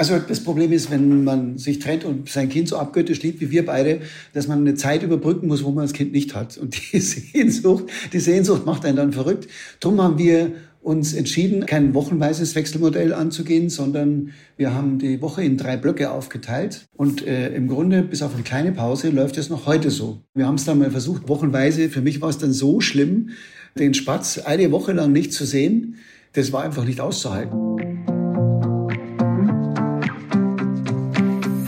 [0.00, 3.50] Also das Problem ist, wenn man sich trennt und sein Kind so abgöttisch liebt wie
[3.50, 4.00] wir beide,
[4.32, 6.56] dass man eine Zeit überbrücken muss, wo man das Kind nicht hat.
[6.56, 9.46] Und die Sehnsucht, die Sehnsucht macht einen dann verrückt.
[9.78, 15.58] Drum haben wir uns entschieden, kein wochenweises Wechselmodell anzugehen, sondern wir haben die Woche in
[15.58, 16.86] drei Blöcke aufgeteilt.
[16.96, 20.22] Und äh, im Grunde, bis auf eine kleine Pause, läuft es noch heute so.
[20.32, 21.90] Wir haben es dann mal versucht, wochenweise.
[21.90, 23.32] Für mich war es dann so schlimm,
[23.78, 25.96] den Spatz eine Woche lang nicht zu sehen.
[26.32, 27.89] Das war einfach nicht auszuhalten.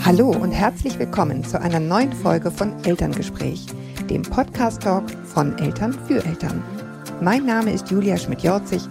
[0.05, 3.67] Hallo und herzlich willkommen zu einer neuen Folge von Elterngespräch,
[4.09, 6.61] dem Podcast-Talk von Eltern für Eltern.
[7.21, 8.81] Mein Name ist Julia Schmidt-Jorzig.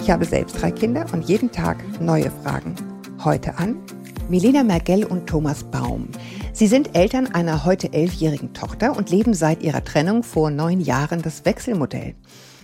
[0.00, 2.76] Ich habe selbst drei Kinder und jeden Tag neue Fragen.
[3.24, 3.80] Heute an
[4.28, 6.06] Milena Mergell und Thomas Baum.
[6.52, 11.20] Sie sind Eltern einer heute elfjährigen Tochter und leben seit ihrer Trennung vor neun Jahren
[11.20, 12.14] das Wechselmodell.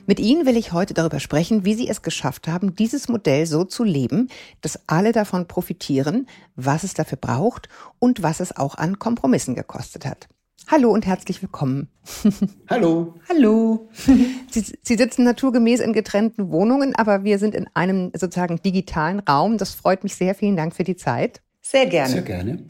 [0.09, 3.65] Mit Ihnen will ich heute darüber sprechen, wie Sie es geschafft haben, dieses Modell so
[3.65, 4.29] zu leben,
[4.61, 10.07] dass alle davon profitieren, was es dafür braucht und was es auch an Kompromissen gekostet
[10.07, 10.29] hat.
[10.69, 11.89] Hallo und herzlich willkommen.
[12.71, 13.15] Hallo.
[13.29, 13.89] Hallo.
[14.51, 19.59] Sie, Sie, sitzen naturgemäß in getrennten Wohnungen, aber wir sind in einem sozusagen digitalen Raum.
[19.59, 20.37] Das freut mich sehr.
[20.37, 21.43] Vielen Dank für die Zeit.
[21.63, 22.13] Sehr gerne.
[22.13, 22.65] Sehr gerne.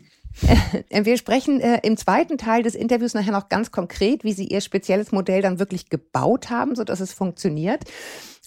[0.90, 4.60] Wir sprechen äh, im zweiten Teil des Interviews nachher noch ganz konkret, wie Sie Ihr
[4.60, 7.84] spezielles Modell dann wirklich gebaut haben, so dass es funktioniert.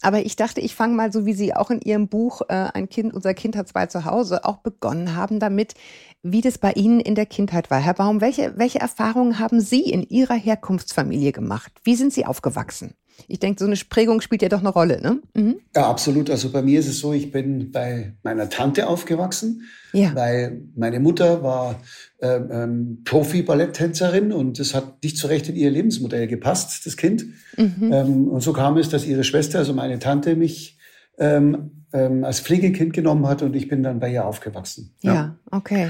[0.02, 2.90] Aber ich dachte, ich fange mal so, wie Sie auch in Ihrem Buch äh, Ein
[2.90, 5.74] Kind, unser Kind hat zwei zu Hause auch begonnen haben, damit,
[6.22, 7.80] wie das bei Ihnen in der Kindheit war.
[7.80, 11.72] Herr Baum, welche, welche Erfahrungen haben Sie in Ihrer Herkunftsfamilie gemacht?
[11.84, 12.94] Wie sind Sie aufgewachsen?
[13.28, 15.20] Ich denke, so eine Prägung spielt ja doch eine Rolle, ne?
[15.34, 15.60] Mhm.
[15.76, 16.30] Ja, absolut.
[16.30, 20.14] Also bei mir ist es so, ich bin bei meiner Tante aufgewachsen, ja.
[20.16, 21.82] weil meine Mutter war
[22.22, 27.26] ähm, ähm, Profi-Balletttänzerin und das hat nicht so recht in ihr Lebensmodell gepasst, das Kind.
[27.58, 27.92] Mhm.
[27.92, 30.78] Ähm, und so kam es, dass ihre Schwester, also meine Tante, mich
[31.18, 34.96] ähm, ähm, als Pflegekind genommen hat und ich bin dann bei ihr aufgewachsen.
[35.02, 35.90] Ja, ja okay.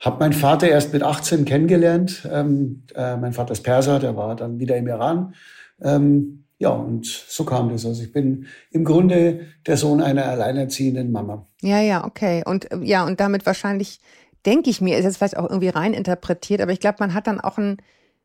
[0.00, 2.28] Hab meinen Vater erst mit 18 kennengelernt.
[2.30, 5.34] Ähm, äh, mein Vater ist Perser, der war dann wieder im Iran.
[5.80, 7.84] Ähm, ja, und so kam das.
[7.84, 11.46] Also ich bin im Grunde der Sohn einer alleinerziehenden Mama.
[11.62, 12.42] Ja, ja, okay.
[12.46, 14.00] Und äh, ja, und damit wahrscheinlich,
[14.46, 17.26] denke ich mir, ist jetzt vielleicht auch irgendwie rein interpretiert, aber ich glaube, man hat
[17.26, 17.78] dann auch einen,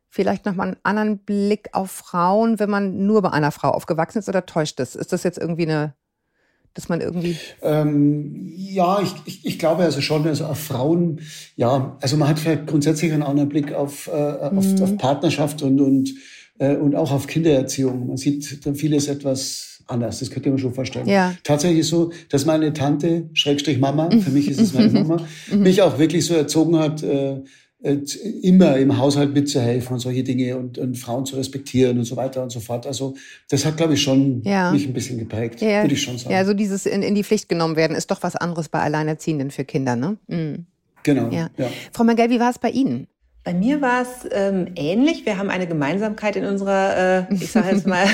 [0.10, 4.30] vielleicht nochmal einen anderen Blick auf Frauen, wenn man nur bei einer Frau aufgewachsen ist
[4.30, 4.96] oder täuscht das?
[4.96, 5.96] Ist das jetzt irgendwie eine,
[6.76, 7.36] dass man irgendwie.
[7.64, 11.22] Ähm, ja, ich, ich, ich glaube also schon, also auf Frauen,
[11.56, 14.84] ja, also man hat vielleicht grundsätzlich einen anderen Blick auf, äh, auf, mhm.
[14.84, 16.14] auf Partnerschaft und, und
[16.68, 18.08] und auch auf Kindererziehung.
[18.08, 20.20] Man sieht dann vieles etwas anders.
[20.20, 21.08] Das könnte man schon vorstellen.
[21.08, 21.34] Ja.
[21.44, 25.62] Tatsächlich so, dass meine Tante, Schrägstrich Mama, für mich ist es meine Mama, mhm.
[25.62, 27.42] mich auch wirklich so erzogen hat, äh,
[27.82, 28.00] äh,
[28.42, 32.44] immer im Haushalt mitzuhelfen und solche Dinge und, und Frauen zu respektieren und so weiter
[32.44, 32.86] und so fort.
[32.86, 33.16] Also
[33.50, 34.72] das hat, glaube ich, schon ja.
[34.72, 36.34] mich ein bisschen geprägt, ja, würde ich schon sagen.
[36.34, 39.50] Ja, so dieses in, in die Pflicht genommen werden ist doch was anderes bei Alleinerziehenden
[39.50, 40.18] für Kinder, ne?
[40.28, 40.66] Mhm.
[41.04, 41.30] Genau.
[41.32, 41.50] Ja.
[41.94, 43.08] Frau Mangel, wie war es bei Ihnen?
[43.44, 45.26] Bei mir war es ähm, ähnlich.
[45.26, 48.06] Wir haben eine Gemeinsamkeit in unserer, äh, ich sage jetzt mal,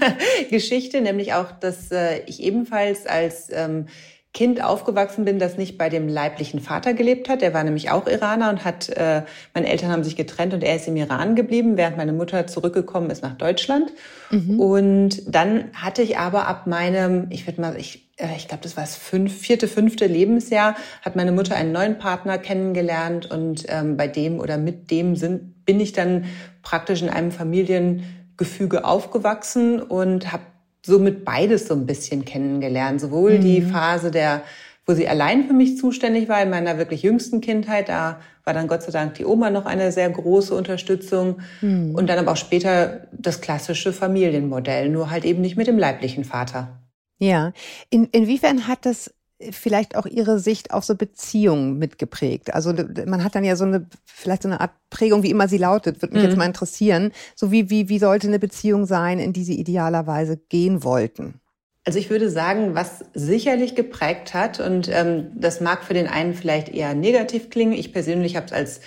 [0.50, 3.86] Geschichte, nämlich auch, dass äh, ich ebenfalls als ähm,
[4.34, 7.42] Kind aufgewachsen bin, das nicht bei dem leiblichen Vater gelebt hat.
[7.42, 10.76] Der war nämlich auch Iraner und hat, äh, meine Eltern haben sich getrennt und er
[10.76, 13.92] ist im Iran geblieben, während meine Mutter zurückgekommen ist nach Deutschland.
[14.30, 14.58] Mhm.
[14.58, 18.74] Und dann hatte ich aber ab meinem, ich würde mal, ich, äh, ich glaube, das
[18.74, 23.98] war das fünf, vierte, fünfte Lebensjahr, hat meine Mutter einen neuen Partner kennengelernt und ähm,
[23.98, 26.24] bei dem oder mit dem sind, bin ich dann
[26.62, 30.44] praktisch in einem Familiengefüge aufgewachsen und habe
[30.84, 33.00] somit beides so ein bisschen kennengelernt.
[33.00, 33.42] Sowohl mhm.
[33.42, 34.42] die Phase der,
[34.86, 38.66] wo sie allein für mich zuständig war, in meiner wirklich jüngsten Kindheit, da war dann
[38.66, 41.40] Gott sei Dank die Oma noch eine sehr große Unterstützung.
[41.60, 41.94] Mhm.
[41.94, 46.24] Und dann aber auch später das klassische Familienmodell, nur halt eben nicht mit dem leiblichen
[46.24, 46.80] Vater.
[47.18, 47.52] Ja.
[47.88, 49.14] In, inwiefern hat das
[49.50, 52.54] vielleicht auch ihre Sicht auf so Beziehungen mitgeprägt?
[52.54, 52.72] Also
[53.06, 56.02] man hat dann ja so eine, vielleicht so eine Art Prägung, wie immer sie lautet,
[56.02, 56.28] würde mich mhm.
[56.28, 57.12] jetzt mal interessieren.
[57.34, 61.40] So wie, wie, wie sollte eine Beziehung sein, in die sie idealerweise gehen wollten?
[61.84, 66.34] Also ich würde sagen, was sicherlich geprägt hat, und ähm, das mag für den einen
[66.34, 68.80] vielleicht eher negativ klingen, ich persönlich habe es als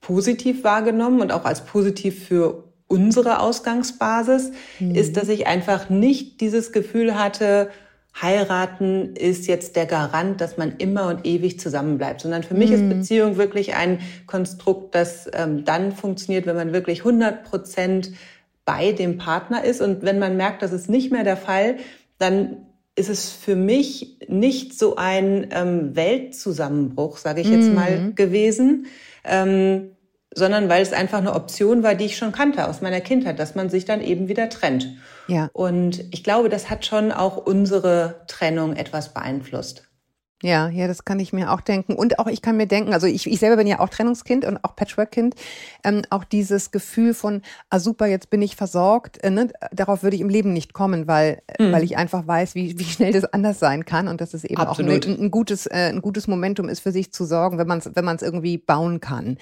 [0.00, 4.94] positiv wahrgenommen und auch als positiv für unsere Ausgangsbasis, mhm.
[4.94, 7.70] ist, dass ich einfach nicht dieses Gefühl hatte,
[8.20, 12.76] heiraten ist jetzt der Garant, dass man immer und ewig zusammenbleibt, sondern für mich mhm.
[12.76, 18.12] ist Beziehung wirklich ein Konstrukt, das ähm, dann funktioniert, wenn man wirklich 100 Prozent
[18.64, 19.80] bei dem Partner ist.
[19.80, 21.76] Und wenn man merkt, das ist nicht mehr der Fall,
[22.18, 27.74] dann ist es für mich nicht so ein ähm, Weltzusammenbruch, sage ich jetzt mhm.
[27.74, 28.86] mal, gewesen.
[29.24, 29.90] Ähm,
[30.34, 33.54] sondern weil es einfach eine Option war, die ich schon kannte aus meiner Kindheit, dass
[33.54, 34.88] man sich dann eben wieder trennt.
[35.28, 35.50] Ja.
[35.52, 39.86] Und ich glaube, das hat schon auch unsere Trennung etwas beeinflusst.
[40.42, 41.94] Ja, ja, das kann ich mir auch denken.
[41.94, 44.62] Und auch ich kann mir denken, also ich, ich selber bin ja auch Trennungskind und
[44.64, 45.34] auch Patchwork-Kind,
[45.82, 47.40] ähm, auch dieses Gefühl von,
[47.70, 49.48] ah super, jetzt bin ich versorgt, äh, ne?
[49.72, 51.72] darauf würde ich im Leben nicht kommen, weil, mhm.
[51.72, 54.60] weil ich einfach weiß, wie, wie schnell das anders sein kann und dass es eben
[54.60, 55.06] Absolut.
[55.06, 57.78] auch ein, ein, gutes, äh, ein gutes Momentum ist, für sich zu sorgen, wenn man
[57.78, 59.38] es wenn man's irgendwie bauen kann.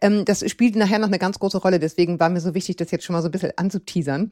[0.00, 2.92] Ähm, das spielt nachher noch eine ganz große Rolle, deswegen war mir so wichtig, das
[2.92, 4.30] jetzt schon mal so ein bisschen anzuteasern.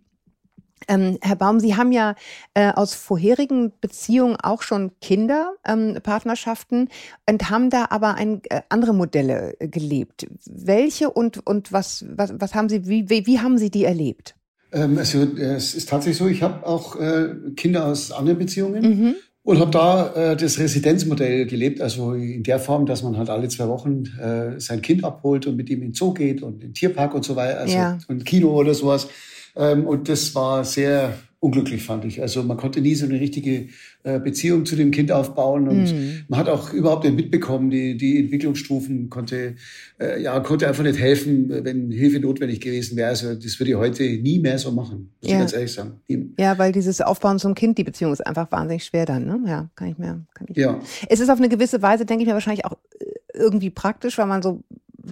[0.88, 2.14] Ähm, Herr Baum, Sie haben ja
[2.54, 6.88] äh, aus vorherigen Beziehungen auch schon Kinder, ähm, Partnerschaften
[7.28, 10.26] und haben da aber ein, äh, andere Modelle äh, gelebt.
[10.46, 14.34] Welche und, und was, was, was haben Sie, wie, wie, wie haben Sie die erlebt?
[14.72, 18.82] Ähm, also es ist tatsächlich so, ich habe auch äh, Kinder aus anderen Beziehungen.
[18.82, 19.14] Mhm.
[19.46, 23.46] Und habe da äh, das Residenzmodell gelebt, also in der Form, dass man halt alle
[23.48, 26.60] zwei Wochen äh, sein Kind abholt und mit ihm in den Zoo geht und in
[26.60, 27.98] den Tierpark und so weiter, also ja.
[28.08, 29.06] und Kino oder sowas.
[29.56, 31.14] Ähm, und das war sehr
[31.44, 32.22] unglücklich, fand ich.
[32.22, 33.68] Also man konnte nie so eine richtige
[34.02, 36.24] äh, Beziehung zu dem Kind aufbauen und mm.
[36.28, 39.56] man hat auch überhaupt nicht mitbekommen, die, die Entwicklungsstufen konnte,
[40.00, 43.10] äh, ja, konnte einfach nicht helfen, wenn Hilfe notwendig gewesen wäre.
[43.10, 45.36] Also das würde ich heute nie mehr so machen, muss ja.
[45.36, 46.00] ich ganz ehrlich sagen.
[46.38, 49.38] Ja, weil dieses Aufbauen zum Kind, die Beziehung ist einfach wahnsinnig schwer dann, ne?
[49.46, 50.56] Ja, kann ich mehr, kann ich.
[50.56, 50.80] Ja.
[51.10, 53.04] Es ist auf eine gewisse Weise, denke ich mir, wahrscheinlich auch äh,
[53.34, 54.62] irgendwie praktisch, weil man so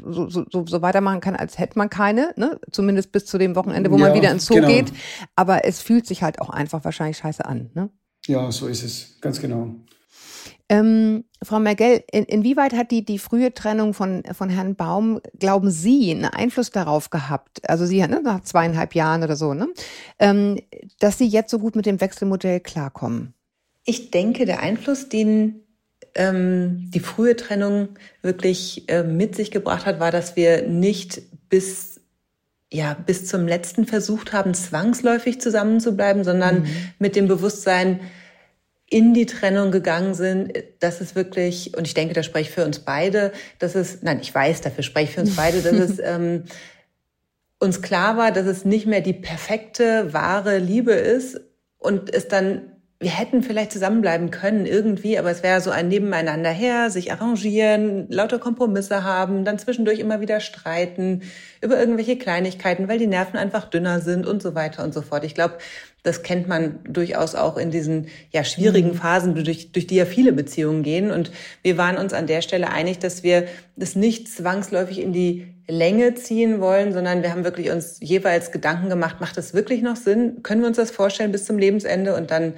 [0.05, 2.61] so, so, so weitermachen kann, als hätte man keine, ne?
[2.71, 4.69] zumindest bis zu dem Wochenende, wo ja, man wieder ins Zoo genau.
[4.69, 4.93] geht.
[5.37, 7.71] Aber es fühlt sich halt auch einfach wahrscheinlich scheiße an.
[7.75, 7.91] Ne?
[8.27, 9.75] Ja, so ist es, ganz genau.
[10.69, 15.71] Ähm, Frau Mergel, in, inwieweit hat die, die frühe Trennung von, von Herrn Baum, glauben
[15.71, 19.69] Sie, einen Einfluss darauf gehabt, also Sie ne, nach zweieinhalb Jahren oder so, ne,
[20.19, 20.59] ähm,
[20.99, 23.35] dass Sie jetzt so gut mit dem Wechselmodell klarkommen?
[23.85, 25.63] Ich denke, der Einfluss, den
[26.15, 31.93] ähm, die frühe Trennung wirklich äh, mit sich gebracht hat, war, dass wir nicht bis
[32.73, 36.67] ja, bis zum letzten versucht haben, zwangsläufig zusammenzubleiben, sondern mhm.
[36.99, 38.01] mit dem Bewusstsein
[38.89, 42.65] in die Trennung gegangen sind, dass es wirklich, und ich denke, da spreche ich für
[42.65, 45.99] uns beide, dass es, nein, ich weiß, dafür spreche ich für uns beide, dass es
[46.03, 46.45] ähm,
[47.59, 51.41] uns klar war, dass es nicht mehr die perfekte, wahre Liebe ist
[51.79, 52.72] und es dann
[53.03, 58.07] wir hätten vielleicht zusammenbleiben können irgendwie, aber es wäre so ein Nebeneinander her, sich arrangieren,
[58.09, 61.23] lauter Kompromisse haben, dann zwischendurch immer wieder streiten
[61.61, 65.25] über irgendwelche Kleinigkeiten, weil die Nerven einfach dünner sind und so weiter und so fort.
[65.25, 65.59] Ich glaube,
[66.05, 68.95] das kennt man durchaus auch in diesen ja schwierigen mhm.
[68.95, 71.11] Phasen, durch, durch die ja viele Beziehungen gehen.
[71.11, 71.33] Und
[71.63, 76.15] wir waren uns an der Stelle einig, dass wir das nicht zwangsläufig in die Länge
[76.15, 80.43] ziehen wollen, sondern wir haben wirklich uns jeweils Gedanken gemacht, macht das wirklich noch Sinn?
[80.45, 82.15] Können wir uns das vorstellen bis zum Lebensende?
[82.15, 82.55] Und dann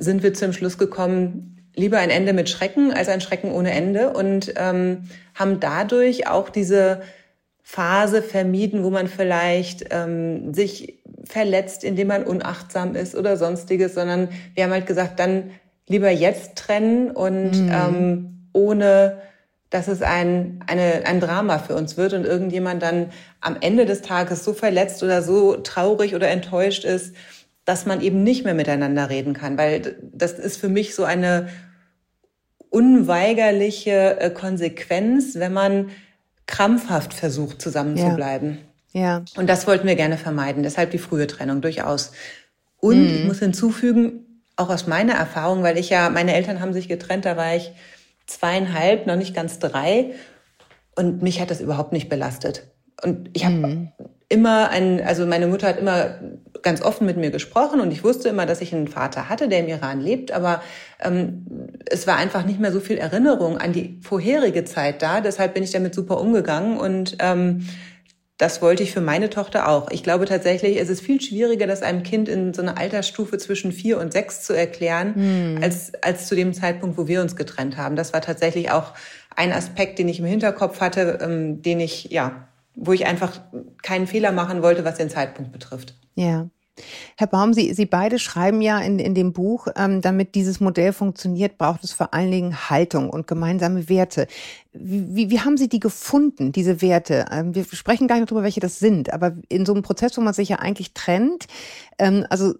[0.00, 4.10] sind wir zum Schluss gekommen, lieber ein Ende mit Schrecken als ein Schrecken ohne Ende
[4.10, 5.04] und ähm,
[5.34, 7.02] haben dadurch auch diese
[7.62, 14.28] Phase vermieden, wo man vielleicht ähm, sich verletzt, indem man unachtsam ist oder sonstiges, sondern
[14.54, 15.50] wir haben halt gesagt, dann
[15.88, 17.70] lieber jetzt trennen und mhm.
[17.72, 19.18] ähm, ohne
[19.70, 23.10] dass es ein, eine, ein Drama für uns wird und irgendjemand dann
[23.40, 27.14] am Ende des Tages so verletzt oder so traurig oder enttäuscht ist,
[27.64, 31.48] dass man eben nicht mehr miteinander reden kann, weil das ist für mich so eine
[32.70, 35.90] unweigerliche äh, Konsequenz, wenn man
[36.46, 38.58] krampfhaft versucht, zusammenzubleiben.
[38.92, 39.00] Ja.
[39.00, 39.24] ja.
[39.36, 42.12] Und das wollten wir gerne vermeiden, deshalb die frühe Trennung durchaus.
[42.78, 43.14] Und mhm.
[43.14, 47.24] ich muss hinzufügen, auch aus meiner Erfahrung, weil ich ja, meine Eltern haben sich getrennt,
[47.24, 47.72] da war ich
[48.26, 50.12] zweieinhalb, noch nicht ganz drei.
[50.96, 52.64] Und mich hat das überhaupt nicht belastet.
[53.02, 53.92] Und ich habe mhm.
[54.30, 56.14] Immer ein, also meine Mutter hat immer
[56.62, 59.60] ganz offen mit mir gesprochen und ich wusste immer, dass ich einen Vater hatte, der
[59.60, 60.62] im Iran lebt, aber
[61.00, 61.46] ähm,
[61.86, 65.20] es war einfach nicht mehr so viel Erinnerung an die vorherige Zeit da.
[65.20, 67.66] Deshalb bin ich damit super umgegangen und ähm,
[68.38, 69.90] das wollte ich für meine Tochter auch.
[69.90, 73.72] Ich glaube tatsächlich, es ist viel schwieriger, das einem Kind in so einer Altersstufe zwischen
[73.72, 75.58] vier und sechs zu erklären, hm.
[75.62, 77.96] als, als zu dem Zeitpunkt, wo wir uns getrennt haben.
[77.96, 78.94] Das war tatsächlich auch
[79.34, 83.40] ein Aspekt, den ich im Hinterkopf hatte, ähm, den ich, ja, wo ich einfach
[83.82, 85.94] keinen Fehler machen wollte, was den Zeitpunkt betrifft.
[86.14, 86.48] Ja.
[87.16, 90.92] Herr Baum, Sie, Sie beide schreiben ja in, in dem Buch, ähm, damit dieses Modell
[90.92, 94.26] funktioniert, braucht es vor allen Dingen Haltung und gemeinsame Werte.
[94.72, 97.26] Wie, wie, haben Sie die gefunden, diese Werte?
[97.30, 100.22] Ähm, wir sprechen gar nicht darüber, welche das sind, aber in so einem Prozess, wo
[100.22, 101.46] man sich ja eigentlich trennt,
[101.98, 102.54] ähm, also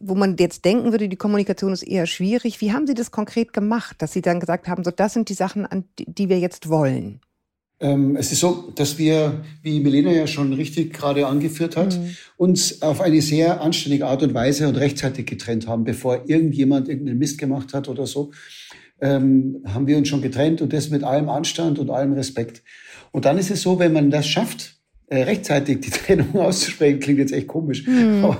[0.00, 2.60] wo man jetzt denken würde, die Kommunikation ist eher schwierig.
[2.60, 5.34] Wie haben Sie das konkret gemacht, dass Sie dann gesagt haben, so das sind die
[5.34, 7.20] Sachen, an die wir jetzt wollen?
[7.78, 12.16] Ähm, es ist so, dass wir, wie Melena ja schon richtig gerade angeführt hat, mhm.
[12.36, 17.18] uns auf eine sehr anständige Art und Weise und rechtzeitig getrennt haben, bevor irgendjemand irgendeinen
[17.18, 18.32] Mist gemacht hat oder so.
[19.00, 22.62] Ähm, haben wir uns schon getrennt und das mit allem Anstand und allem Respekt.
[23.12, 24.75] Und dann ist es so, wenn man das schafft,
[25.10, 27.86] rechtzeitig die Trennung auszusprechen, klingt jetzt echt komisch.
[27.86, 28.24] Mhm.
[28.24, 28.38] Aber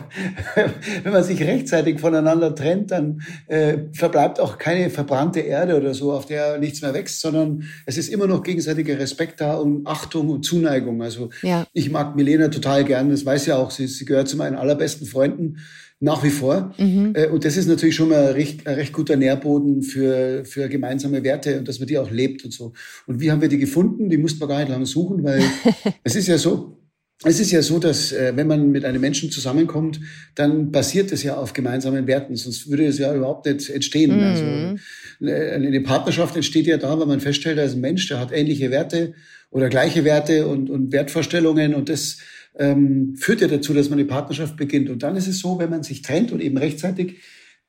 [1.02, 6.12] wenn man sich rechtzeitig voneinander trennt, dann äh, verbleibt auch keine verbrannte Erde oder so,
[6.12, 10.28] auf der nichts mehr wächst, sondern es ist immer noch gegenseitiger Respekt da und Achtung
[10.28, 11.02] und Zuneigung.
[11.02, 11.66] Also ja.
[11.72, 15.06] ich mag Milena total gern, das weiß ja auch, sie, sie gehört zu meinen allerbesten
[15.06, 15.58] Freunden
[16.00, 16.74] nach wie vor.
[16.78, 17.12] Mhm.
[17.14, 20.68] Äh, und das ist natürlich schon mal ein recht, ein recht guter Nährboden für, für
[20.68, 22.72] gemeinsame Werte und dass man die auch lebt und so.
[23.06, 24.10] Und wie haben wir die gefunden?
[24.10, 25.42] Die mussten wir gar nicht lange suchen, weil
[26.04, 26.78] es ist ja so,
[27.24, 30.00] es ist ja so, dass äh, wenn man mit einem Menschen zusammenkommt,
[30.34, 34.16] dann basiert es ja auf gemeinsamen Werten, sonst würde es ja überhaupt nicht entstehen.
[34.16, 34.22] Mhm.
[34.22, 38.20] Also äh, eine Partnerschaft entsteht ja da, wenn man feststellt, da ist ein Mensch, der
[38.20, 39.14] hat ähnliche Werte
[39.50, 42.18] oder gleiche Werte und, und Wertvorstellungen und das
[42.58, 44.90] ähm, führt ja dazu, dass man eine Partnerschaft beginnt.
[44.90, 47.16] Und dann ist es so, wenn man sich trennt und eben rechtzeitig,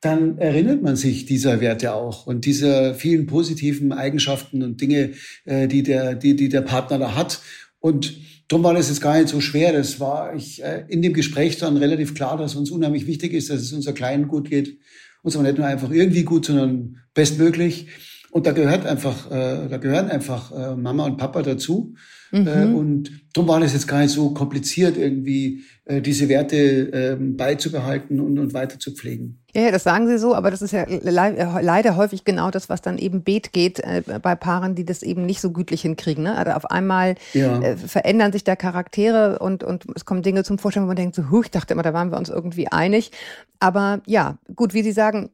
[0.02, 5.12] dann erinnert man sich dieser Werte auch und dieser vielen positiven Eigenschaften und Dinge,
[5.46, 7.42] äh, die, der, die, die der Partner da hat.
[7.80, 8.16] Und
[8.48, 9.74] darum war das jetzt gar nicht so schwer.
[9.74, 13.50] Das war ich, äh, in dem Gespräch dann relativ klar, dass uns unheimlich wichtig ist,
[13.50, 14.78] dass es unser Kleinen gut geht.
[15.24, 17.88] Und zwar nicht nur einfach irgendwie gut, sondern bestmöglich.
[18.30, 21.96] Und da gehört einfach, äh, da gehören einfach äh, Mama und Papa dazu.
[22.32, 22.48] Äh, mhm.
[22.48, 27.16] Äh, und darum war das jetzt gar nicht so kompliziert, irgendwie äh, diese Werte äh,
[27.16, 29.40] beizubehalten und, und weiter zu pflegen.
[29.56, 32.82] Ja, das sagen Sie so, aber das ist ja äh, leider häufig genau das, was
[32.82, 36.24] dann eben bet geht äh, bei Paaren, die das eben nicht so gütlich hinkriegen.
[36.24, 36.38] Ne?
[36.38, 37.62] Also auf einmal ja.
[37.62, 41.16] äh, verändern sich da Charaktere und, und es kommen Dinge zum Vorschein, wo man denkt,
[41.16, 43.12] so, huh, ich dachte immer, da waren wir uns irgendwie einig.
[43.60, 45.30] Aber ja, gut, wie Sie sagen,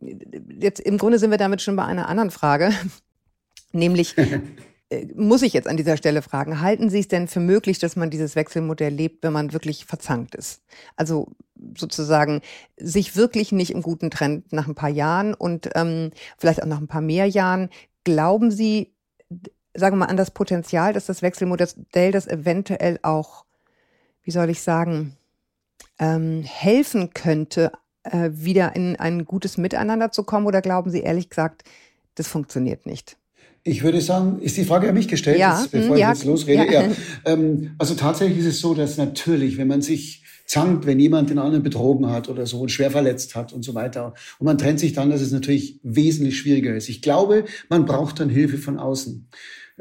[0.60, 2.72] jetzt im Grunde sind wir damit schon bei einer anderen Frage,
[3.74, 4.16] nämlich
[5.16, 8.10] muss ich jetzt an dieser Stelle fragen, halten Sie es denn für möglich, dass man
[8.10, 10.62] dieses Wechselmodell lebt, wenn man wirklich verzankt ist?
[10.96, 11.28] Also
[11.78, 12.42] sozusagen
[12.78, 16.80] sich wirklich nicht im Guten trennt nach ein paar Jahren und ähm, vielleicht auch nach
[16.80, 17.70] ein paar mehr Jahren.
[18.04, 18.94] Glauben Sie,
[19.74, 23.46] sagen wir mal, an das Potenzial, dass das Wechselmodell das eventuell auch,
[24.24, 25.16] wie soll ich sagen,
[26.00, 27.72] ähm, helfen könnte,
[28.04, 30.48] äh, wieder in ein gutes Miteinander zu kommen?
[30.48, 31.64] Oder glauben Sie ehrlich gesagt,
[32.16, 33.18] das funktioniert nicht?
[33.66, 36.26] Ich würde sagen, ist die Frage an mich gestellt, ja, jetzt, bevor ja, ich jetzt
[36.26, 36.66] losrede?
[36.66, 36.84] Ja.
[36.84, 36.92] ja.
[37.26, 41.40] Ähm, also tatsächlich ist es so, dass natürlich, wenn man sich zankt, wenn jemand den
[41.40, 44.80] anderen betrogen hat oder so und schwer verletzt hat und so weiter, und man trennt
[44.80, 46.90] sich dann, dass es natürlich wesentlich schwieriger ist.
[46.90, 49.28] Ich glaube, man braucht dann Hilfe von außen.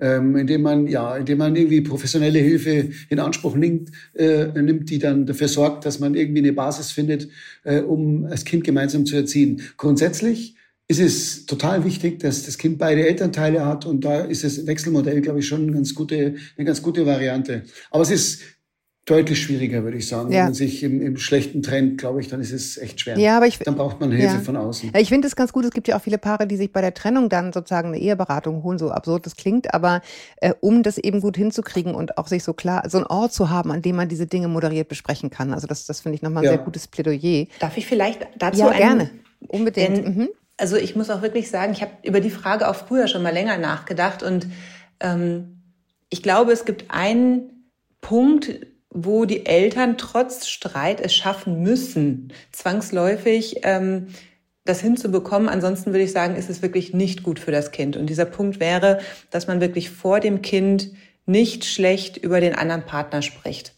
[0.00, 4.98] Ähm, indem man ja, indem man irgendwie professionelle Hilfe in Anspruch nimmt, äh, nimmt, die
[4.98, 7.28] dann dafür sorgt, dass man irgendwie eine Basis findet,
[7.64, 9.60] äh, um das Kind gemeinsam zu erziehen.
[9.76, 10.56] Grundsätzlich
[10.88, 15.20] ist es total wichtig, dass das Kind beide Elternteile hat und da ist das Wechselmodell,
[15.20, 17.64] glaube ich, schon eine ganz gute, eine ganz gute Variante.
[17.90, 18.42] Aber es ist
[19.04, 20.30] deutlich schwieriger, würde ich sagen.
[20.30, 20.38] Ja.
[20.38, 23.18] Wenn man sich im, im schlechten trennt, glaube ich, dann ist es echt schwer.
[23.18, 24.40] Ja, aber ich, dann braucht man Hilfe ja.
[24.40, 24.92] von außen.
[24.96, 25.64] Ich finde es ganz gut.
[25.64, 28.62] Es gibt ja auch viele Paare, die sich bei der Trennung dann sozusagen eine Eheberatung
[28.62, 30.02] holen, so absurd das klingt, aber
[30.36, 33.50] äh, um das eben gut hinzukriegen und auch sich so klar, so einen Ort zu
[33.50, 35.52] haben, an dem man diese Dinge moderiert besprechen kann.
[35.52, 36.52] Also das, das finde ich nochmal ein ja.
[36.52, 37.46] sehr gutes Plädoyer.
[37.58, 39.10] Darf ich vielleicht dazu ja, gerne.
[39.48, 39.96] Unbedingt.
[39.96, 43.09] Denn, mhm also ich muss auch wirklich sagen, ich habe über die Frage auch früher
[43.09, 44.47] schon mal länger nachgedacht und
[45.00, 45.62] ähm,
[46.11, 53.61] ich glaube, es gibt einen Punkt, wo die Eltern trotz Streit es schaffen müssen, zwangsläufig
[53.62, 54.09] ähm,
[54.64, 55.49] das hinzubekommen.
[55.49, 57.97] Ansonsten würde ich sagen, ist es wirklich nicht gut für das Kind.
[57.97, 60.90] Und dieser Punkt wäre, dass man wirklich vor dem Kind
[61.25, 63.75] nicht schlecht über den anderen Partner spricht.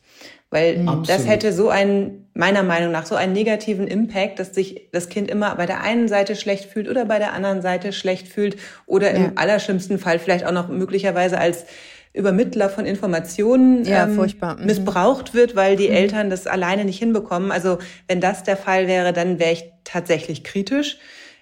[0.54, 1.08] Weil Absolut.
[1.08, 5.28] das hätte so einen, meiner Meinung nach, so einen negativen Impact, dass sich das Kind
[5.28, 8.56] immer bei der einen Seite schlecht fühlt oder bei der anderen Seite schlecht fühlt
[8.87, 9.16] oder ja.
[9.16, 11.64] im allerschlimmsten Fall vielleicht auch noch möglicherweise als
[12.12, 14.64] Übermittler von Informationen ja, ähm, mhm.
[14.64, 15.94] missbraucht wird, weil die mhm.
[15.94, 17.50] Eltern das alleine nicht hinbekommen.
[17.50, 20.99] Also wenn das der Fall wäre, dann wäre ich tatsächlich kritisch.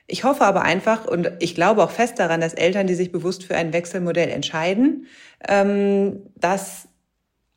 [0.07, 3.45] Ich hoffe aber einfach und ich glaube auch fest daran, dass Eltern, die sich bewusst
[3.45, 5.07] für ein Wechselmodell entscheiden,
[5.47, 6.89] ähm, dass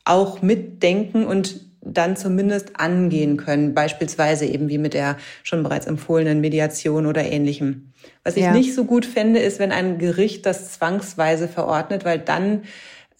[0.05, 6.41] auch mitdenken und dann zumindest angehen können, beispielsweise eben wie mit der schon bereits empfohlenen
[6.41, 7.93] Mediation oder ähnlichem.
[8.23, 8.51] Was ich ja.
[8.51, 12.63] nicht so gut fände, ist, wenn ein Gericht das zwangsweise verordnet, weil dann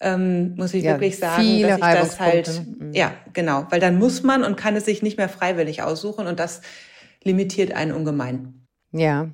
[0.00, 2.92] ähm, muss ich ja, wirklich sagen, dass ich das halt, mhm.
[2.92, 6.40] ja, genau, weil dann muss man und kann es sich nicht mehr freiwillig aussuchen und
[6.40, 6.60] das
[7.22, 8.66] limitiert einen ungemein.
[8.92, 9.30] Ja,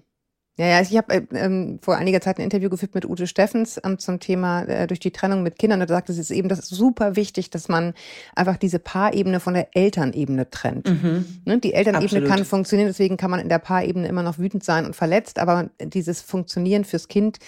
[0.59, 3.81] ja, ja, ich habe äh, ähm, vor einiger Zeit ein Interview geführt mit Ute Steffens
[3.85, 5.81] ähm, zum Thema äh, durch die Trennung mit Kindern.
[5.81, 7.95] Und da sagte sie es eben, das ist super wichtig, dass man
[8.37, 10.91] einfach diese Paarebene von der Elternebene trennt.
[10.91, 11.25] Mhm.
[11.47, 11.59] Ne?
[11.59, 12.29] Die Elternebene Absolut.
[12.29, 15.71] kann funktionieren, deswegen kann man in der Paarebene immer noch wütend sein und verletzt, aber
[15.83, 17.39] dieses Funktionieren fürs Kind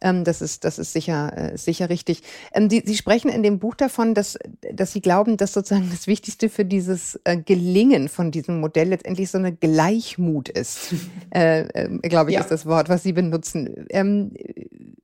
[0.00, 2.22] ähm, das ist, das ist sicher, äh, sicher richtig.
[2.52, 4.38] Ähm, Sie, Sie sprechen in dem Buch davon, dass,
[4.72, 9.30] dass Sie glauben, dass sozusagen das Wichtigste für dieses äh, Gelingen von diesem Modell letztendlich
[9.30, 10.94] so eine Gleichmut ist.
[11.34, 12.40] äh, äh, Glaube ich, ja.
[12.40, 13.86] ist das Wort, was Sie benutzen.
[13.90, 14.32] Ähm,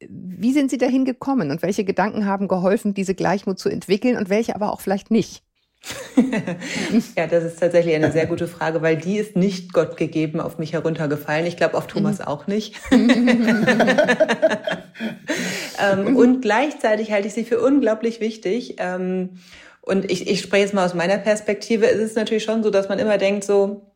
[0.01, 4.29] Wie sind Sie dahin gekommen und welche Gedanken haben geholfen, diese Gleichmut zu entwickeln und
[4.29, 5.43] welche aber auch vielleicht nicht?
[7.17, 10.59] ja, das ist tatsächlich eine sehr gute Frage, weil die ist nicht Gott gegeben auf
[10.59, 11.47] mich heruntergefallen.
[11.47, 12.25] Ich glaube, auf Thomas mhm.
[12.27, 12.77] auch nicht.
[15.81, 18.77] ähm, und gleichzeitig halte ich sie für unglaublich wichtig.
[18.79, 19.41] Ähm,
[19.81, 21.91] und ich, ich spreche jetzt mal aus meiner Perspektive.
[21.91, 23.92] Es ist natürlich schon so, dass man immer denkt, so,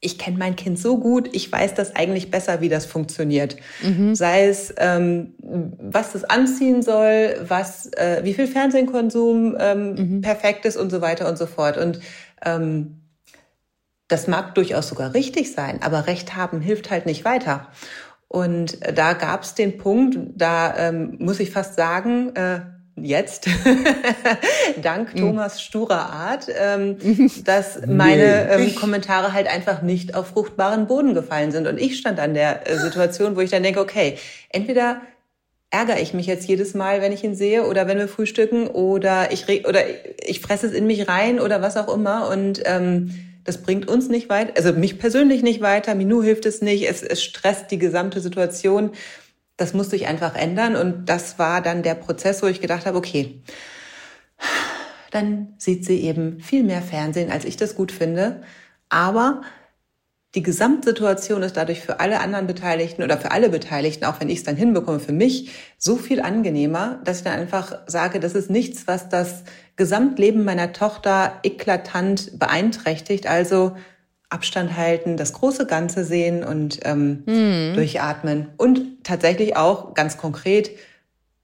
[0.00, 3.56] ich kenne mein Kind so gut, ich weiß das eigentlich besser, wie das funktioniert.
[3.82, 4.14] Mhm.
[4.14, 10.20] Sei es, ähm, was das anziehen soll, was, äh, wie viel Fernsehkonsum ähm, mhm.
[10.20, 11.76] perfekt ist und so weiter und so fort.
[11.76, 11.98] Und
[12.44, 13.00] ähm,
[14.06, 17.68] das mag durchaus sogar richtig sein, aber Recht haben hilft halt nicht weiter.
[18.28, 22.60] Und da gab es den Punkt, da ähm, muss ich fast sagen, äh,
[23.04, 23.48] jetzt,
[24.82, 25.18] dank mhm.
[25.18, 26.96] Thomas sturer Art, ähm,
[27.44, 31.66] dass meine ähm, Kommentare halt einfach nicht auf fruchtbaren Boden gefallen sind.
[31.66, 34.18] Und ich stand an der äh, Situation, wo ich dann denke, okay,
[34.50, 35.00] entweder
[35.70, 39.32] ärgere ich mich jetzt jedes Mal, wenn ich ihn sehe oder wenn wir frühstücken oder
[39.32, 39.82] ich oder
[40.26, 43.14] ich fresse es in mich rein oder was auch immer und ähm,
[43.44, 47.02] das bringt uns nicht weiter, also mich persönlich nicht weiter, Minu hilft es nicht, es,
[47.02, 48.92] es stresst die gesamte Situation
[49.58, 52.96] das musste ich einfach ändern und das war dann der Prozess, wo ich gedacht habe,
[52.96, 53.42] okay,
[55.10, 58.42] dann sieht sie eben viel mehr Fernsehen, als ich das gut finde.
[58.88, 59.42] Aber
[60.34, 64.38] die Gesamtsituation ist dadurch für alle anderen Beteiligten oder für alle Beteiligten, auch wenn ich
[64.38, 68.50] es dann hinbekomme, für mich so viel angenehmer, dass ich dann einfach sage, das ist
[68.50, 69.42] nichts, was das
[69.76, 73.26] Gesamtleben meiner Tochter eklatant beeinträchtigt.
[73.26, 73.76] Also
[74.30, 77.74] Abstand halten, das große Ganze sehen und ähm, hm.
[77.74, 78.48] durchatmen.
[78.56, 80.70] Und tatsächlich auch ganz konkret,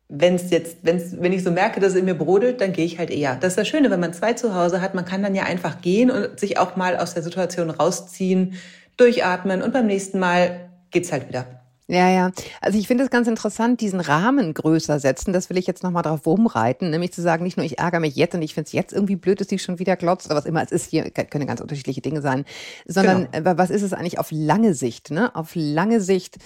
[0.09, 2.85] wenn es jetzt, wenn's, wenn ich so merke, dass es in mir brodelt, dann gehe
[2.85, 3.37] ich halt eher.
[3.37, 5.81] Das ist das Schöne, wenn man zwei zu Hause hat, man kann dann ja einfach
[5.81, 8.55] gehen und sich auch mal aus der Situation rausziehen,
[8.97, 11.64] durchatmen und beim nächsten Mal geht's halt wieder.
[11.87, 12.31] Ja, ja.
[12.63, 15.35] Also ich finde es ganz interessant, diesen Rahmen größer setzen.
[15.35, 16.89] Das will ich jetzt nochmal drauf rumreiten.
[16.89, 19.17] Nämlich zu sagen, nicht nur ich ärgere mich jetzt und ich finde es jetzt irgendwie
[19.17, 20.91] blöd, dass sie schon wieder glotzt oder was immer es ist.
[20.91, 22.47] Hier können ganz unterschiedliche Dinge sein.
[22.87, 23.51] Sondern genau.
[23.51, 25.11] Äh, was ist es eigentlich auf lange Sicht?
[25.11, 25.35] Ne?
[25.37, 26.39] Auf lange Sicht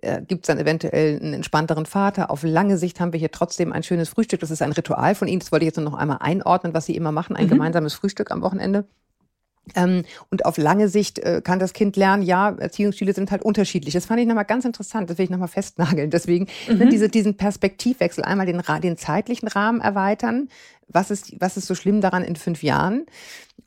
[0.00, 2.30] äh, gibt es dann eventuell einen entspannteren Vater.
[2.30, 4.40] Auf lange Sicht haben wir hier trotzdem ein schönes Frühstück.
[4.40, 5.40] Das ist ein Ritual von Ihnen.
[5.40, 7.36] Das wollte ich jetzt nur noch einmal einordnen, was Sie immer machen.
[7.36, 7.50] Ein mhm.
[7.50, 8.86] gemeinsames Frühstück am Wochenende.
[9.74, 13.94] Ähm, und auf lange Sicht äh, kann das Kind lernen, ja, Erziehungsstile sind halt unterschiedlich.
[13.94, 16.10] Das fand ich nochmal ganz interessant, das will ich nochmal festnageln.
[16.10, 16.78] Deswegen ne, mhm.
[16.78, 20.48] ne, diese, diesen Perspektivwechsel, einmal den, den zeitlichen Rahmen erweitern.
[20.88, 23.06] Was ist, was ist so schlimm daran in fünf Jahren?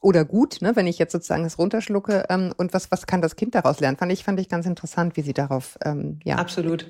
[0.02, 3.36] Oder gut, ne, wenn ich jetzt sozusagen das runterschlucke ähm, und was, was kann das
[3.36, 3.98] Kind daraus lernen?
[3.98, 6.36] Fand ich, fand ich ganz interessant, wie Sie darauf, ähm, ja.
[6.36, 6.90] Absolut.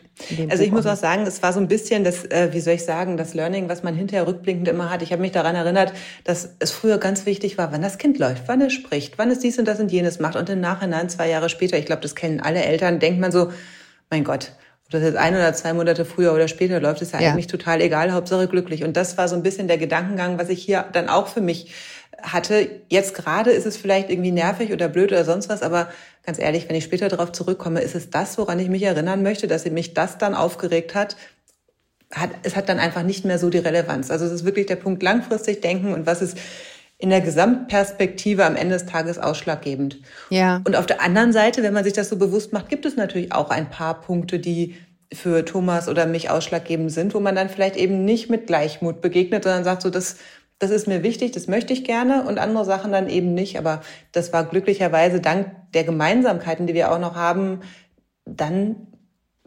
[0.50, 2.86] Also ich muss auch sagen, es war so ein bisschen das, äh, wie soll ich
[2.86, 5.02] sagen, das Learning, was man hinterher rückblickend immer hat.
[5.02, 5.94] Ich habe mich daran erinnert,
[6.24, 9.40] dass es früher ganz wichtig war, wann das Kind läuft, wann es spricht, wann es
[9.40, 12.14] dies und das und jenes macht und im Nachhinein, zwei Jahre später, ich glaube, das
[12.14, 13.52] kennen alle Eltern, denkt man so,
[14.12, 14.52] mein Gott,
[14.86, 17.32] ob das jetzt ein oder zwei Monate früher oder später läuft, ist ja, ja.
[17.32, 18.84] eigentlich total egal, Hauptsache glücklich.
[18.84, 21.72] Und das war so ein bisschen der Gedankengang, was ich hier dann auch für mich
[22.24, 22.70] hatte.
[22.90, 25.90] Jetzt gerade ist es vielleicht irgendwie nervig oder blöd oder sonst was, aber
[26.26, 29.48] ganz ehrlich, wenn ich später darauf zurückkomme, ist es das, woran ich mich erinnern möchte,
[29.48, 31.16] dass mich das dann aufgeregt hat.
[32.14, 34.10] Hat, es hat dann einfach nicht mehr so die Relevanz.
[34.10, 36.38] Also es ist wirklich der Punkt langfristig denken und was ist
[36.98, 40.00] in der Gesamtperspektive am Ende des Tages ausschlaggebend.
[40.30, 40.62] Ja.
[40.66, 43.32] Und auf der anderen Seite, wenn man sich das so bewusst macht, gibt es natürlich
[43.32, 44.76] auch ein paar Punkte, die
[45.12, 49.44] für Thomas oder mich ausschlaggebend sind, wo man dann vielleicht eben nicht mit Gleichmut begegnet,
[49.44, 50.18] sondern sagt so, das
[50.60, 53.58] das ist mir wichtig, das möchte ich gerne und andere Sachen dann eben nicht.
[53.58, 57.62] Aber das war glücklicherweise dank der Gemeinsamkeiten, die wir auch noch haben,
[58.26, 58.88] dann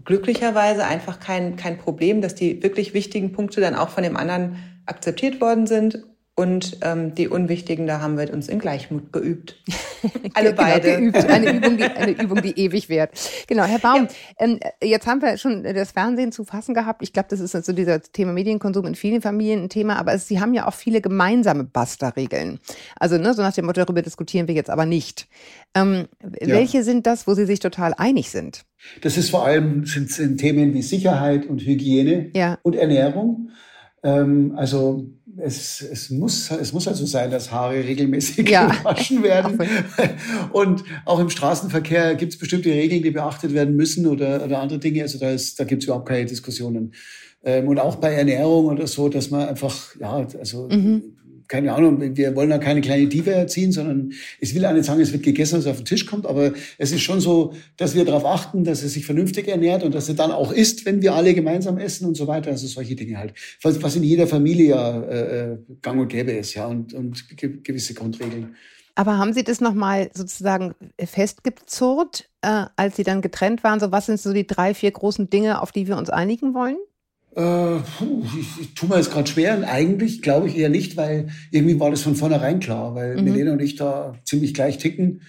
[0.04, 4.56] glücklicherweise einfach kein, kein Problem, dass die wirklich wichtigen Punkte dann auch von dem anderen
[4.86, 6.02] akzeptiert worden sind
[6.42, 9.62] und ähm, die unwichtigen, da haben wir uns in Gleichmut geübt.
[10.34, 10.98] Alle genau, beide.
[10.98, 11.24] Geübt.
[11.24, 13.12] Eine Übung, die, eine Übung, die ewig währt.
[13.46, 14.08] Genau, Herr Baum, ja.
[14.40, 17.00] ähm, jetzt haben wir schon das Fernsehen zu fassen gehabt.
[17.04, 20.14] Ich glaube, das ist so also dieser Thema Medienkonsum in vielen Familien ein Thema, aber
[20.14, 22.58] es, Sie haben ja auch viele gemeinsame Basta-Regeln.
[22.98, 25.28] Also ne, so nach dem Motto, darüber diskutieren wir jetzt aber nicht.
[25.76, 26.48] Ähm, ja.
[26.48, 28.64] Welche sind das, wo Sie sich total einig sind?
[29.00, 32.58] Das ist vor allem sind, sind Themen wie Sicherheit und Hygiene ja.
[32.62, 33.50] und Ernährung.
[34.02, 38.66] Ähm, also es, es, muss, es muss also sein, dass Haare regelmäßig ja.
[38.82, 39.58] gewaschen werden.
[40.52, 44.78] Und auch im Straßenverkehr gibt es bestimmte Regeln, die beachtet werden müssen oder, oder andere
[44.78, 45.02] Dinge.
[45.02, 46.94] Also da, ist, da gibt es überhaupt keine Diskussionen.
[47.44, 51.16] Ähm, und auch bei Ernährung oder so, dass man einfach, ja, also mhm
[51.52, 55.12] keine Ahnung, wir wollen da keine kleine Diva erziehen, sondern es will nicht sagen, es
[55.12, 58.24] wird gegessen, was auf den Tisch kommt, aber es ist schon so, dass wir darauf
[58.24, 61.34] achten, dass es sich vernünftig ernährt und dass er dann auch isst, wenn wir alle
[61.34, 62.50] gemeinsam essen und so weiter.
[62.52, 63.34] Also solche Dinge halt.
[63.60, 68.56] Was, in jeder Familie ja äh, gang und gäbe ist, ja, und, und gewisse Grundregeln.
[68.94, 73.78] Aber haben Sie das nochmal sozusagen festgezurrt, äh, als Sie dann getrennt waren?
[73.78, 76.78] So, was sind so die drei, vier großen Dinge, auf die wir uns einigen wollen?
[77.36, 79.56] Äh, ich, ich tue mir jetzt gerade schwer.
[79.56, 83.24] Und eigentlich glaube ich eher nicht, weil irgendwie war das von vornherein klar, weil mhm.
[83.24, 85.22] Milena und ich da ziemlich gleich ticken,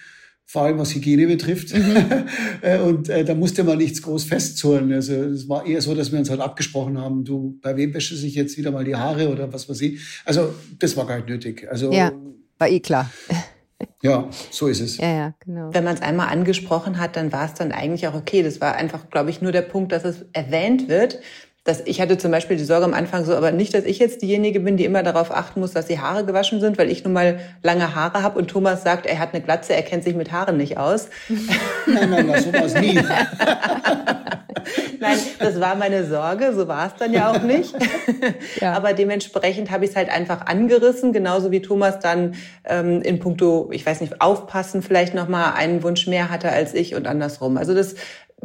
[0.45, 1.73] vor allem was Hygiene betrifft.
[1.75, 1.95] Mhm.
[2.61, 4.93] Äh, und äh, da musste man nichts groß festzurren.
[4.93, 8.15] Also es war eher so, dass wir uns halt abgesprochen haben, du, bei wem wäsche
[8.15, 9.99] sich jetzt wieder mal die Haare oder was weiß ich.
[10.23, 11.67] Also das war gar nicht nötig.
[11.69, 12.13] Also ja,
[12.57, 13.11] war eh klar.
[14.01, 14.97] Ja, so ist es.
[14.97, 15.73] Ja, ja, genau.
[15.73, 18.43] Wenn man es einmal angesprochen hat, dann war es dann eigentlich auch okay.
[18.43, 21.19] Das war einfach, glaube ich, nur der Punkt, dass es erwähnt wird.
[21.63, 24.21] Dass ich hatte zum Beispiel die Sorge am Anfang so, aber nicht, dass ich jetzt
[24.21, 27.13] diejenige bin, die immer darauf achten muss, dass die Haare gewaschen sind, weil ich nun
[27.13, 30.31] mal lange Haare habe und Thomas sagt, er hat eine Glatze, er kennt sich mit
[30.31, 31.07] Haaren nicht aus.
[31.87, 32.99] nein, nein, nein, so war es nie.
[34.99, 37.73] Nein, das war meine Sorge, so war es dann ja auch nicht.
[38.59, 38.73] Ja.
[38.73, 43.69] Aber dementsprechend habe ich es halt einfach angerissen, genauso wie Thomas dann ähm, in puncto,
[43.71, 47.57] ich weiß nicht, aufpassen vielleicht nochmal einen Wunsch mehr hatte als ich und andersrum.
[47.57, 47.95] Also das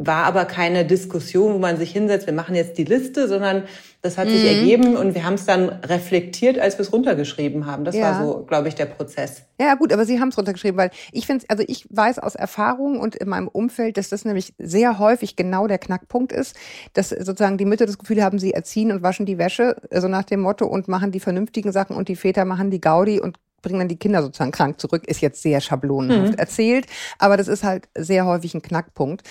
[0.01, 3.63] war aber keine Diskussion, wo man sich hinsetzt, wir machen jetzt die Liste, sondern
[4.01, 4.31] das hat mhm.
[4.31, 7.83] sich ergeben und wir haben es dann reflektiert, als wir es runtergeschrieben haben.
[7.83, 8.03] Das ja.
[8.03, 9.43] war so, glaube ich, der Prozess.
[9.59, 12.97] Ja, gut, aber Sie haben es runtergeschrieben, weil ich finde, also ich weiß aus Erfahrung
[13.01, 16.55] und in meinem Umfeld, dass das nämlich sehr häufig genau der Knackpunkt ist,
[16.93, 20.07] dass sozusagen die Mütter das Gefühl haben, sie erziehen und waschen die Wäsche, so also
[20.07, 23.37] nach dem Motto und machen die vernünftigen Sachen und die Väter machen die Gaudi und
[23.61, 26.37] bringen dann die Kinder sozusagen krank zurück, ist jetzt sehr schablonenhaft mhm.
[26.37, 26.85] erzählt,
[27.17, 29.23] aber das ist halt sehr häufig ein Knackpunkt.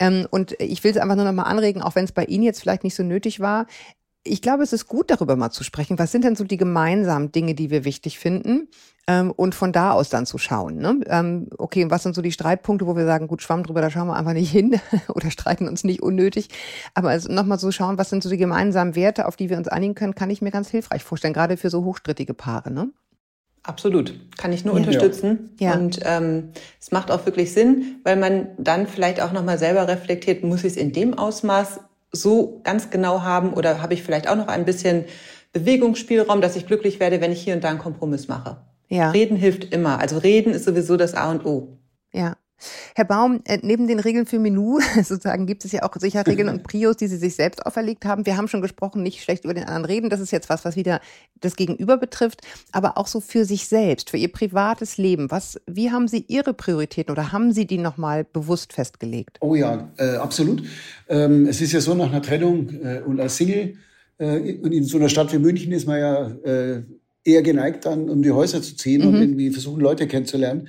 [0.00, 2.42] Ähm, und ich will es einfach nur noch mal anregen, auch wenn es bei Ihnen
[2.42, 3.66] jetzt vielleicht nicht so nötig war.
[4.22, 5.98] Ich glaube, es ist gut, darüber mal zu sprechen.
[5.98, 8.68] Was sind denn so die gemeinsamen Dinge, die wir wichtig finden?
[9.06, 10.76] Ähm, und von da aus dann zu schauen.
[10.76, 11.00] Ne?
[11.06, 14.08] Ähm, okay, was sind so die Streitpunkte, wo wir sagen, gut, schwamm drüber, da schauen
[14.08, 16.48] wir einfach nicht hin oder streiten uns nicht unnötig.
[16.94, 19.68] Aber also nochmal so schauen, was sind so die gemeinsamen Werte, auf die wir uns
[19.68, 22.70] einigen können, kann ich mir ganz hilfreich vorstellen, gerade für so hochstrittige Paare.
[22.70, 22.90] Ne?
[23.62, 24.80] Absolut, kann ich nur ja.
[24.80, 25.50] unterstützen.
[25.60, 25.74] Ja.
[25.74, 30.42] Und ähm, es macht auch wirklich Sinn, weil man dann vielleicht auch nochmal selber reflektiert,
[30.42, 31.80] muss ich es in dem Ausmaß
[32.12, 35.04] so ganz genau haben oder habe ich vielleicht auch noch ein bisschen
[35.52, 38.58] Bewegungsspielraum, dass ich glücklich werde, wenn ich hier und da einen Kompromiss mache.
[38.88, 39.10] Ja.
[39.10, 40.00] Reden hilft immer.
[40.00, 41.78] Also reden ist sowieso das A und O.
[42.12, 42.36] Ja.
[42.94, 46.48] Herr Baum, äh, neben den Regeln für Menü sozusagen gibt es ja auch sicher Regeln
[46.48, 48.26] und Prios, die Sie sich selbst auferlegt haben.
[48.26, 50.10] Wir haben schon gesprochen, nicht schlecht über den anderen reden.
[50.10, 51.00] Das ist jetzt was, was wieder
[51.40, 52.42] das Gegenüber betrifft,
[52.72, 55.30] aber auch so für sich selbst, für Ihr privates Leben.
[55.30, 59.38] Was, wie haben Sie Ihre Prioritäten oder haben Sie die nochmal bewusst festgelegt?
[59.40, 60.62] Oh ja, äh, absolut.
[61.08, 63.76] Ähm, es ist ja so nach einer Trennung äh, und als Single
[64.18, 66.82] äh, und in so einer Stadt wie München ist man ja äh,
[67.24, 69.08] eher geneigt, dann um die Häuser zu ziehen mhm.
[69.08, 70.68] und irgendwie versuchen, Leute kennenzulernen.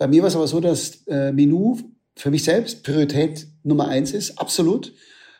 [0.00, 1.76] Bei mir war es aber so, dass äh, Minu
[2.16, 4.94] für mich selbst Priorität Nummer eins ist, absolut.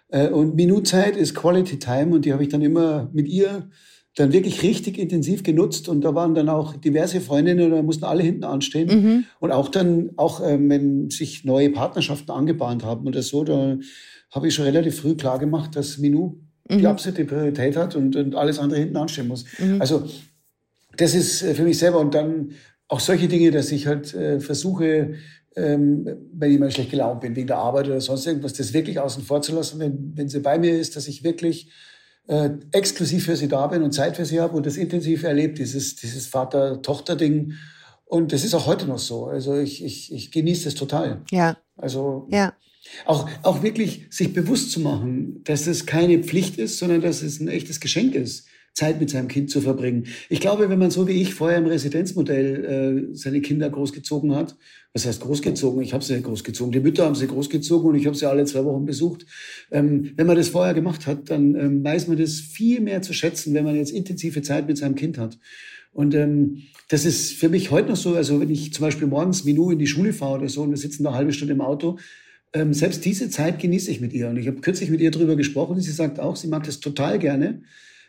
[0.09, 3.71] Äh, und Minuzeit ist Quality Time und die habe ich dann immer mit ihr
[4.17, 8.05] dann wirklich richtig intensiv genutzt und da waren dann auch diverse Freundinnen und da mussten
[8.05, 9.25] alle hinten anstehen mhm.
[9.39, 13.79] und auch dann auch ähm, wenn sich neue Partnerschaften angebahnt haben oder so da
[14.31, 16.79] habe ich schon relativ früh klar gemacht dass Minu mhm.
[16.79, 19.81] die absolute Priorität hat und, und alles andere hinten anstehen muss mhm.
[19.81, 20.03] also
[20.97, 22.51] das ist äh, für mich selber und dann
[22.91, 25.15] auch solche Dinge, dass ich halt äh, versuche,
[25.55, 28.99] ähm, wenn ich mal schlecht gelaunt bin wegen der Arbeit oder sonst irgendwas, das wirklich
[28.99, 31.71] außen vor zu lassen, wenn, wenn sie bei mir ist, dass ich wirklich
[32.27, 35.59] äh, exklusiv für sie da bin und Zeit für sie habe und das intensiv erlebt,
[35.59, 37.53] dieses, dieses Vater-Tochter-Ding.
[38.07, 39.27] Und das ist auch heute noch so.
[39.27, 41.23] Also ich, ich, ich genieße das total.
[41.31, 41.59] Ja.
[41.77, 42.55] Also ja.
[43.07, 47.39] Auch, auch wirklich sich bewusst zu machen, dass das keine Pflicht ist, sondern dass es
[47.39, 48.47] ein echtes Geschenk ist.
[48.75, 50.07] Zeit mit seinem Kind zu verbringen.
[50.29, 54.57] Ich glaube, wenn man so wie ich vorher im Residenzmodell äh, seine Kinder großgezogen hat,
[54.93, 55.83] was heißt großgezogen?
[55.83, 56.73] Ich habe sie großgezogen.
[56.73, 59.27] Die Mütter haben sie großgezogen und ich habe sie alle zwei Wochen besucht.
[59.71, 63.13] Ähm, wenn man das vorher gemacht hat, dann ähm, weiß man das viel mehr zu
[63.13, 65.39] schätzen, wenn man jetzt intensive Zeit mit seinem Kind hat.
[65.93, 69.45] Und ähm, das ist für mich heute noch so, also wenn ich zum Beispiel morgens
[69.45, 71.61] Minu in die Schule fahre oder so und wir sitzen da eine halbe Stunde im
[71.61, 71.99] Auto,
[72.53, 74.29] ähm, selbst diese Zeit genieße ich mit ihr.
[74.29, 76.81] Und ich habe kürzlich mit ihr darüber gesprochen und sie sagt auch, sie mag das
[76.81, 77.63] total gerne.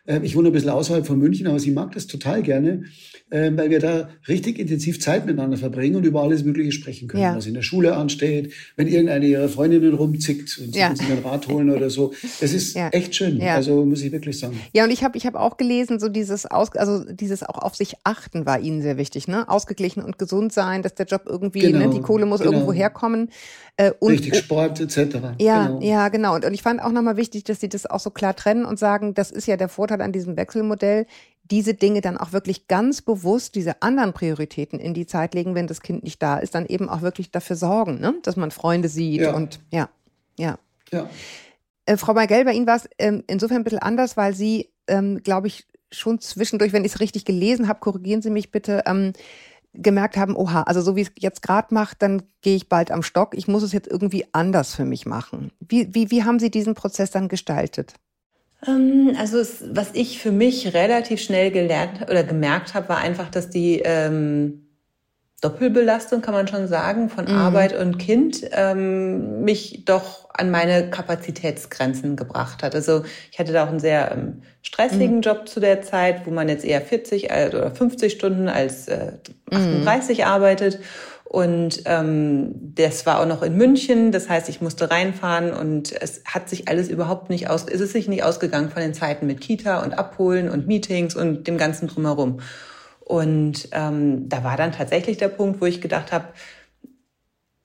[0.08, 2.84] Ähm, ich wohne ein bisschen außerhalb von München, aber sie mag das total gerne,
[3.30, 7.24] ähm, weil wir da richtig intensiv Zeit miteinander verbringen und über alles Mögliche sprechen können,
[7.24, 7.36] ja.
[7.36, 10.96] was in der Schule ansteht, wenn irgendeine ihrer Freundinnen rumzickt und ja.
[10.96, 12.14] sie ein Rad holen oder so.
[12.40, 12.90] Das ist ja.
[12.90, 13.40] echt schön.
[13.40, 13.56] Ja.
[13.56, 14.60] Also muss ich wirklich sagen.
[14.74, 17.76] Ja, und ich habe ich hab auch gelesen, so dieses Aus, also dieses auch auf
[17.76, 19.48] sich achten war Ihnen sehr wichtig, ne?
[19.50, 21.88] Ausgeglichen und gesund sein, dass der Job irgendwie, genau.
[21.88, 22.54] ne, die Kohle muss genau.
[22.54, 23.30] irgendwo herkommen.
[23.78, 25.18] Äh, und, Richtig, Sport etc.
[25.40, 25.82] Ja, genau.
[25.82, 26.36] ja, genau.
[26.36, 28.78] Und, und ich fand auch nochmal wichtig, dass Sie das auch so klar trennen und
[28.80, 31.06] sagen, das ist ja der Vorteil an diesem Wechselmodell
[31.52, 35.68] diese Dinge dann auch wirklich ganz bewusst, diese anderen Prioritäten in die Zeit legen, wenn
[35.68, 38.16] das Kind nicht da ist, dann eben auch wirklich dafür sorgen, ne?
[38.24, 39.34] dass man Freunde sieht ja.
[39.34, 39.90] und ja,
[40.38, 40.58] ja.
[40.92, 41.10] ja.
[41.86, 45.22] Äh, Frau Margell, bei Ihnen war es ähm, insofern ein bisschen anders, weil Sie, ähm,
[45.24, 49.12] glaube ich, schon zwischendurch, wenn ich es richtig gelesen habe, korrigieren Sie mich bitte, ähm,
[49.74, 52.92] gemerkt haben, oha, also so wie ich es jetzt gerade mache, dann gehe ich bald
[52.92, 53.36] am Stock.
[53.36, 55.52] Ich muss es jetzt irgendwie anders für mich machen.
[55.60, 57.94] Wie, wie, wie haben Sie diesen Prozess dann gestaltet?
[58.68, 63.30] Ähm, also es, was ich für mich relativ schnell gelernt oder gemerkt habe, war einfach,
[63.30, 64.68] dass die ähm,
[65.42, 67.32] Doppelbelastung, kann man schon sagen, von mhm.
[67.32, 72.76] Arbeit und Kind ähm, mich doch an meine Kapazitätsgrenzen gebracht hat.
[72.76, 75.22] Also ich hatte da auch einen sehr ähm, stressigen mhm.
[75.22, 79.14] Job zu der Zeit, wo man jetzt eher 40 äh, oder 50 Stunden als äh,
[79.50, 80.24] 38 mhm.
[80.26, 80.80] arbeitet.
[81.26, 86.24] Und ähm, das war auch noch in München, das heißt, ich musste reinfahren und es
[86.26, 89.40] hat sich alles überhaupt nicht aus, ist es sich nicht ausgegangen von den Zeiten mit
[89.40, 92.42] Kita und Abholen und Meetings und dem ganzen drumherum.
[93.02, 96.30] Und ähm, da war dann tatsächlich der Punkt, wo ich gedacht habe,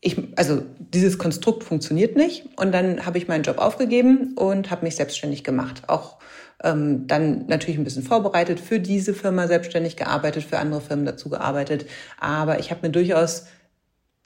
[0.00, 2.46] ich, also dieses Konstrukt funktioniert nicht.
[2.56, 5.82] Und dann habe ich meinen Job aufgegeben und habe mich selbstständig gemacht.
[5.88, 6.18] Auch
[6.62, 11.28] ähm, dann natürlich ein bisschen vorbereitet für diese Firma selbstständig gearbeitet, für andere Firmen dazu
[11.28, 11.86] gearbeitet.
[12.18, 13.46] Aber ich habe mir durchaus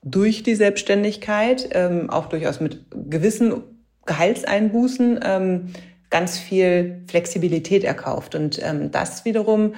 [0.03, 3.62] durch die Selbstständigkeit, ähm, auch durchaus mit gewissen
[4.07, 5.75] Gehaltseinbußen, ähm,
[6.09, 8.35] ganz viel Flexibilität erkauft.
[8.35, 9.75] Und ähm, das wiederum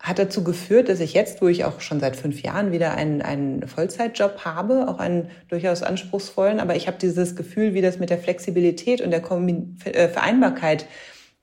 [0.00, 3.20] hat dazu geführt, dass ich jetzt, wo ich auch schon seit fünf Jahren wieder einen,
[3.20, 8.10] einen Vollzeitjob habe, auch einen durchaus anspruchsvollen, aber ich habe dieses Gefühl, wie das mit
[8.10, 10.86] der Flexibilität und der äh, Vereinbarkeit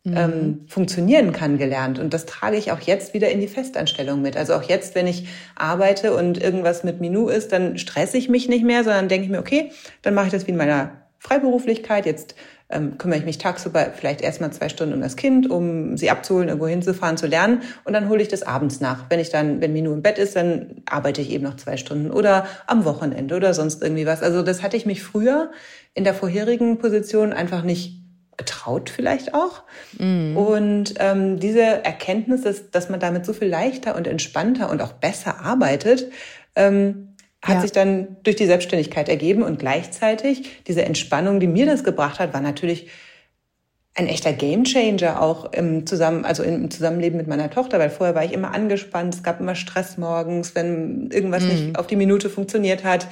[0.05, 0.17] mhm.
[0.17, 1.99] ähm, funktionieren kann, gelernt.
[1.99, 4.37] Und das trage ich auch jetzt wieder in die Festanstellung mit.
[4.37, 8.47] Also auch jetzt, wenn ich arbeite und irgendwas mit Minu ist, dann stresse ich mich
[8.47, 12.05] nicht mehr, sondern denke ich mir, okay, dann mache ich das wie in meiner Freiberuflichkeit.
[12.05, 12.35] Jetzt
[12.69, 16.47] ähm, kümmere ich mich tagsüber vielleicht erstmal zwei Stunden um das Kind, um sie abzuholen,
[16.47, 17.61] irgendwo hinzufahren, zu lernen.
[17.83, 19.05] Und dann hole ich das abends nach.
[19.09, 22.11] Wenn ich dann, wenn Minu im Bett ist, dann arbeite ich eben noch zwei Stunden
[22.11, 24.23] oder am Wochenende oder sonst irgendwie was.
[24.23, 25.51] Also das hatte ich mich früher
[25.93, 28.01] in der vorherigen Position einfach nicht
[28.37, 29.63] getraut vielleicht auch.
[29.97, 30.35] Mhm.
[30.35, 34.93] Und ähm, diese Erkenntnis, dass, dass man damit so viel leichter und entspannter und auch
[34.93, 36.11] besser arbeitet,
[36.55, 37.14] ähm,
[37.45, 37.61] hat ja.
[37.61, 42.33] sich dann durch die Selbstständigkeit ergeben und gleichzeitig diese Entspannung, die mir das gebracht hat,
[42.33, 42.89] war natürlich
[43.93, 48.25] ein echter Gamechanger auch im Zusammen, also im Zusammenleben mit meiner Tochter, weil vorher war
[48.25, 51.49] ich immer angespannt, es gab immer Stress morgens, wenn irgendwas mhm.
[51.49, 53.07] nicht auf die Minute funktioniert hat.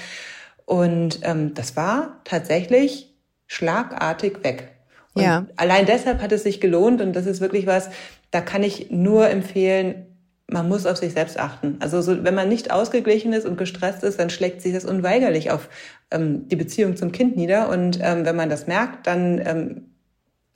[0.66, 3.14] Und ähm, das war tatsächlich
[3.46, 4.70] schlagartig weg.
[5.14, 5.46] Und ja.
[5.58, 7.90] allein deshalb hat es sich gelohnt und das ist wirklich was,
[8.32, 10.08] da kann ich nur empfehlen,
[10.48, 11.78] man muss auf sich selbst achten.
[11.80, 15.52] Also so, wenn man nicht ausgeglichen ist und gestresst ist, dann schlägt sich das unweigerlich
[15.52, 15.70] auf
[16.12, 17.70] ähm, die Beziehung zum Kind nieder.
[17.70, 19.82] Und ähm, wenn man das merkt, dann ähm,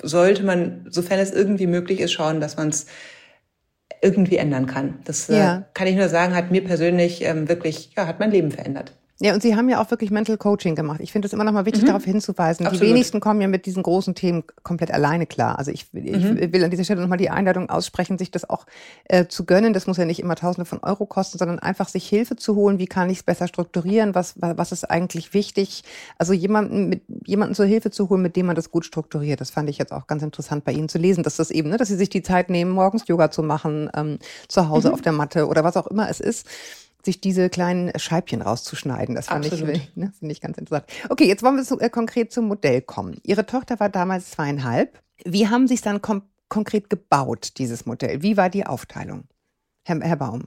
[0.01, 2.85] sollte man, sofern es irgendwie möglich ist, schauen, dass man es
[4.01, 4.99] irgendwie ändern kann.
[5.05, 5.65] Das äh, ja.
[5.73, 8.93] kann ich nur sagen, hat mir persönlich ähm, wirklich, ja, hat mein Leben verändert.
[9.19, 10.99] Ja, und Sie haben ja auch wirklich Mental Coaching gemacht.
[11.01, 11.87] Ich finde es immer noch mal wichtig, mhm.
[11.87, 12.67] darauf hinzuweisen.
[12.67, 12.83] Absolut.
[12.83, 15.57] Die wenigsten kommen ja mit diesen großen Themen komplett alleine klar.
[15.57, 16.53] Also ich, ich mhm.
[16.53, 18.67] will an dieser Stelle nochmal die Einladung aussprechen, sich das auch
[19.05, 19.73] äh, zu gönnen.
[19.73, 22.77] Das muss ja nicht immer Tausende von Euro kosten, sondern einfach sich Hilfe zu holen.
[22.77, 24.13] Wie kann ich es besser strukturieren?
[24.13, 25.83] Was, was ist eigentlich wichtig?
[26.19, 29.41] Also jemanden, mit, jemanden zur Hilfe zu holen, mit dem man das gut strukturiert.
[29.41, 31.77] Das fand ich jetzt auch ganz interessant bei Ihnen zu lesen, dass das eben, ne,
[31.77, 34.93] dass Sie sich die Zeit nehmen, morgens Yoga zu machen, ähm, zu Hause mhm.
[34.93, 36.45] auf der Matte oder was auch immer es ist
[37.07, 39.15] sich diese kleinen Scheibchen rauszuschneiden.
[39.15, 39.75] Das fand Absolut.
[39.75, 40.85] ich, ne, finde ich ganz interessant.
[41.09, 43.19] Okay, jetzt wollen wir so, äh, konkret zum Modell kommen.
[43.23, 45.01] Ihre Tochter war damals zweieinhalb.
[45.25, 46.01] Wie haben Sie es dann
[46.49, 48.21] konkret gebaut, dieses Modell?
[48.21, 49.23] Wie war die Aufteilung?
[49.83, 50.43] Herr, Herr Baum.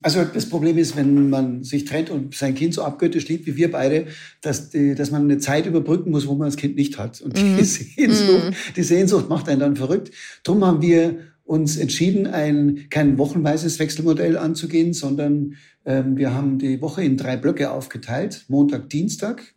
[0.00, 3.56] Also das Problem ist, wenn man sich trennt und sein Kind so abgöttisch liebt wie
[3.56, 4.06] wir beide,
[4.42, 7.20] dass, die, dass man eine Zeit überbrücken muss, wo man das Kind nicht hat.
[7.20, 7.64] Und die.
[7.64, 8.74] Sehnsucht, mm.
[8.76, 10.12] die Sehnsucht macht einen dann verrückt.
[10.44, 15.54] Drum haben wir uns entschieden, ein kein wochenweises Wechselmodell anzugehen, sondern
[15.86, 19.54] ähm, wir haben die Woche in drei Blöcke aufgeteilt: Montag, Dienstag,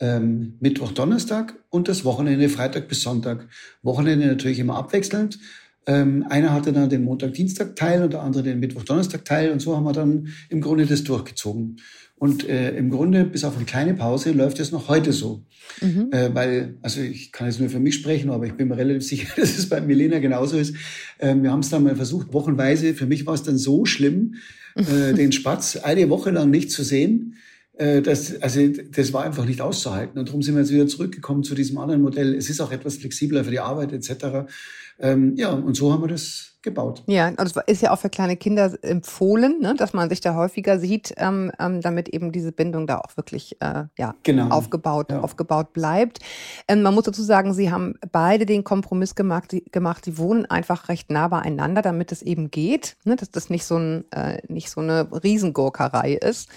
[0.00, 3.48] ähm, Mittwoch, Donnerstag und das Wochenende Freitag bis Sonntag.
[3.82, 5.38] Wochenende natürlich immer abwechselnd.
[5.86, 9.92] Ähm, einer hatte dann den Montag-Dienstag-Teil und der andere den Mittwoch-Donnerstag-Teil und so haben wir
[9.92, 11.76] dann im Grunde das durchgezogen.
[12.20, 15.42] Und äh, im Grunde, bis auf eine kleine Pause, läuft es noch heute so.
[15.80, 16.08] Mhm.
[16.12, 19.08] Äh, weil, also ich kann jetzt nur für mich sprechen, aber ich bin mir relativ
[19.08, 20.76] sicher, dass es bei Milena genauso ist.
[21.16, 22.92] Äh, wir haben es dann mal versucht, wochenweise.
[22.92, 24.34] Für mich war es dann so schlimm,
[24.74, 27.36] äh, den Spatz eine Woche lang nicht zu sehen.
[27.78, 30.18] Äh, das, also das war einfach nicht auszuhalten.
[30.18, 32.34] Und darum sind wir jetzt wieder zurückgekommen zu diesem anderen Modell.
[32.34, 34.46] Es ist auch etwas flexibler für die Arbeit etc.
[34.98, 37.02] Ähm, ja, und so haben wir das gebaut.
[37.06, 40.34] Ja, und es ist ja auch für kleine Kinder empfohlen, ne, dass man sich da
[40.34, 44.48] häufiger sieht, ähm, ähm, damit eben diese Bindung da auch wirklich äh, ja, genau.
[44.48, 45.20] aufgebaut, ja.
[45.20, 46.18] aufgebaut bleibt.
[46.68, 50.46] Ähm, man muss dazu sagen, sie haben beide den Kompromiss gemacht, die, gemacht, sie wohnen
[50.46, 54.42] einfach recht nah beieinander, damit es eben geht, ne, dass das nicht so, ein, äh,
[54.48, 56.50] nicht so eine Riesengurkerei ist.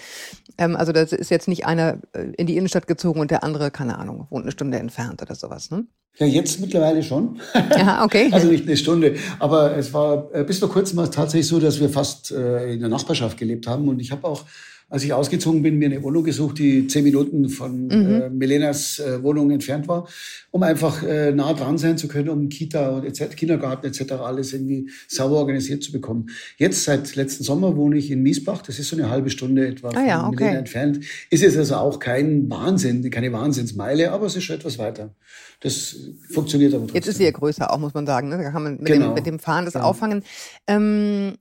[0.58, 3.70] Ähm, also das ist jetzt nicht einer äh, in die Innenstadt gezogen und der andere,
[3.70, 5.70] keine Ahnung, wohnt eine Stunde entfernt oder sowas.
[5.70, 5.86] Ne?
[6.18, 7.40] Ja, jetzt mittlerweile schon.
[7.76, 8.28] Ja, okay.
[8.30, 9.16] also nicht eine Stunde.
[9.38, 12.72] Aber es war äh, bis vor kurzem war es tatsächlich so, dass wir fast äh,
[12.72, 13.88] in der Nachbarschaft gelebt haben.
[13.88, 14.44] Und ich habe auch
[14.88, 17.90] als ich ausgezogen bin, mir eine Wohnung gesucht, die zehn Minuten von mhm.
[17.90, 20.06] äh, Melenas äh, Wohnung entfernt war,
[20.50, 24.12] um einfach äh, nah dran sein zu können, um Kita und etc., Kindergarten etc.
[24.12, 26.26] alles irgendwie sauber organisiert zu bekommen.
[26.58, 28.62] Jetzt seit letzten Sommer wohne ich in Miesbach.
[28.62, 30.44] Das ist so eine halbe Stunde etwa ah, ja, von okay.
[30.44, 31.00] Melena entfernt.
[31.30, 35.14] Ist jetzt also auch kein Wahnsinn, keine Wahnsinnsmeile, aber es ist schon etwas weiter.
[35.60, 35.96] Das
[36.30, 36.96] funktioniert aber trotzdem.
[36.96, 38.28] Jetzt ist sie ja größer auch, muss man sagen.
[38.28, 38.38] Ne?
[38.38, 39.08] Da kann man mit, genau.
[39.08, 39.82] dem, mit dem Fahren das ja.
[39.82, 40.22] auffangen.
[40.66, 41.36] Ähm,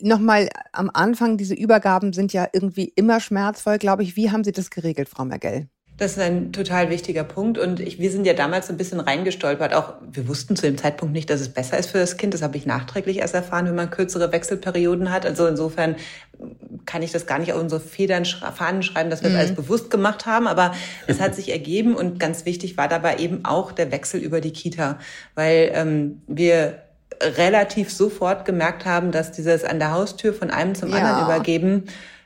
[0.00, 4.16] Nochmal am Anfang, diese Übergaben sind ja irgendwie immer schmerzvoll, glaube ich.
[4.16, 5.68] Wie haben Sie das geregelt, Frau Mergell?
[5.98, 7.56] Das ist ein total wichtiger Punkt.
[7.56, 9.72] Und ich, wir sind ja damals ein bisschen reingestolpert.
[9.72, 12.34] Auch wir wussten zu dem Zeitpunkt nicht, dass es besser ist für das Kind.
[12.34, 15.24] Das habe ich nachträglich erst erfahren, wenn man kürzere Wechselperioden hat.
[15.24, 15.96] Also insofern
[16.84, 19.34] kann ich das gar nicht auf unsere Federn, Fahnen schreiben, dass wir mhm.
[19.34, 20.46] das alles bewusst gemacht haben.
[20.46, 20.74] Aber
[21.06, 21.96] es hat sich ergeben.
[21.96, 24.98] Und ganz wichtig war dabei eben auch der Wechsel über die Kita.
[25.34, 26.82] Weil ähm, wir
[27.20, 30.96] relativ sofort gemerkt haben, dass dieses an der Haustür von einem zum ja.
[30.96, 31.84] anderen übergeben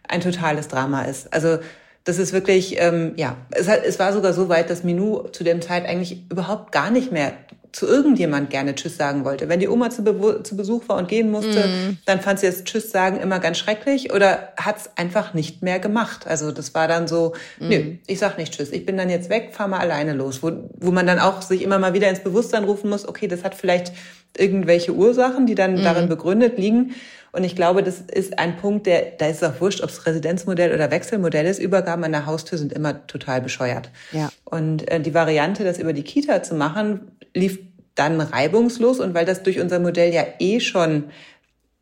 [0.09, 1.33] ein totales Drama ist.
[1.33, 1.59] Also
[2.05, 5.45] das ist wirklich, ähm, ja, es, hat, es war sogar so weit, dass Minou zu
[5.45, 7.33] dem Zeit eigentlich überhaupt gar nicht mehr
[7.73, 9.49] zu irgendjemand gerne Tschüss sagen wollte.
[9.49, 11.99] Wenn die Oma zu, Be zu Besuch war und gehen musste, mm.
[12.05, 15.79] dann fand sie das Tschüss sagen immer ganz schrecklich oder hat es einfach nicht mehr
[15.79, 16.27] gemacht.
[16.27, 17.69] Also das war dann so, mm.
[17.69, 20.43] nö, ich sag nicht Tschüss, ich bin dann jetzt weg, fahr mal alleine los.
[20.43, 23.45] Wo, wo man dann auch sich immer mal wieder ins Bewusstsein rufen muss, okay, das
[23.45, 23.93] hat vielleicht
[24.37, 25.85] irgendwelche Ursachen, die dann mm.
[25.85, 26.95] darin begründet liegen.
[27.33, 30.05] Und ich glaube, das ist ein Punkt, der, da ist es auch wurscht, ob es
[30.05, 31.61] Residenzmodell oder Wechselmodell ist.
[31.61, 33.91] Übergaben an der Haustür sind immer total bescheuert.
[34.13, 34.31] Ja.
[34.45, 37.61] Und äh, die Variante, das über die Kita zu machen, lief
[37.95, 38.99] dann reibungslos.
[38.99, 41.05] Und weil das durch unser Modell ja eh schon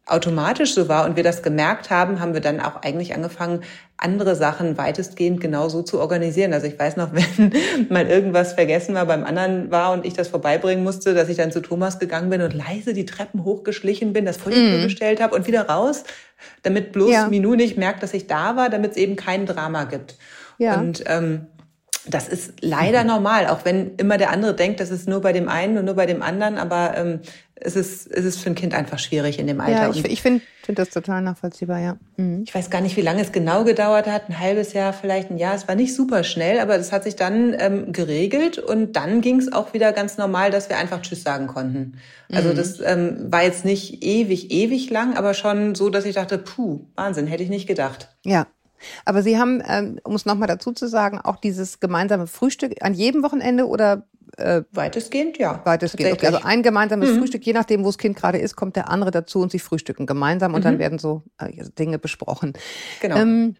[0.08, 3.62] automatisch so war und wir das gemerkt haben, haben wir dann auch eigentlich angefangen,
[3.96, 6.52] andere Sachen weitestgehend genauso zu organisieren.
[6.52, 7.52] Also ich weiß noch, wenn
[7.88, 11.52] mal irgendwas vergessen war, beim anderen war und ich das vorbeibringen musste, dass ich dann
[11.52, 14.82] zu Thomas gegangen bin und leise die Treppen hochgeschlichen bin, das vor die Tür mm.
[14.84, 16.04] gestellt habe und wieder raus,
[16.62, 17.28] damit bloß ja.
[17.28, 20.16] Minou nicht merkt, dass ich da war, damit es eben kein Drama gibt.
[20.58, 20.80] Ja.
[20.80, 21.46] Und ähm,
[22.08, 25.48] das ist leider normal, auch wenn immer der andere denkt, das ist nur bei dem
[25.48, 27.20] einen und nur bei dem anderen, aber ähm,
[27.60, 29.88] es ist, es ist für ein Kind einfach schwierig in dem Alter.
[29.88, 31.96] Ja, ich, ich finde find das total nachvollziehbar, ja.
[32.16, 32.42] Mhm.
[32.46, 35.38] Ich weiß gar nicht, wie lange es genau gedauert hat, ein halbes Jahr, vielleicht ein
[35.38, 35.54] Jahr.
[35.54, 39.38] Es war nicht super schnell, aber es hat sich dann ähm, geregelt und dann ging
[39.38, 41.98] es auch wieder ganz normal, dass wir einfach Tschüss sagen konnten.
[42.32, 42.56] Also mhm.
[42.56, 46.80] das ähm, war jetzt nicht ewig, ewig lang, aber schon so, dass ich dachte, puh,
[46.94, 48.08] Wahnsinn, hätte ich nicht gedacht.
[48.24, 48.46] Ja,
[49.04, 52.94] aber Sie haben, ähm, um es nochmal dazu zu sagen, auch dieses gemeinsame Frühstück an
[52.94, 54.04] jedem Wochenende oder
[54.38, 55.60] äh, weitestgehend, ja.
[55.64, 56.14] Weitestgehend.
[56.14, 56.26] Okay.
[56.26, 57.18] Also ein gemeinsames mhm.
[57.18, 60.06] Frühstück, je nachdem, wo das Kind gerade ist, kommt der andere dazu und sie frühstücken
[60.06, 60.64] gemeinsam und mhm.
[60.64, 62.52] dann werden so äh, Dinge besprochen.
[63.00, 63.16] Genau.
[63.16, 63.56] Ähm,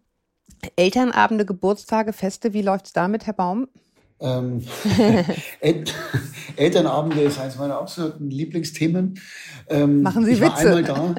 [0.76, 3.68] Elternabende, Geburtstage, Feste, wie läuft's damit, Herr Baum?
[4.20, 4.62] Ähm,
[6.56, 9.20] Elternabende ist eines meiner absoluten Lieblingsthemen.
[9.68, 10.50] Ähm, Machen Sie ich Witze?
[10.50, 11.14] war einmal da.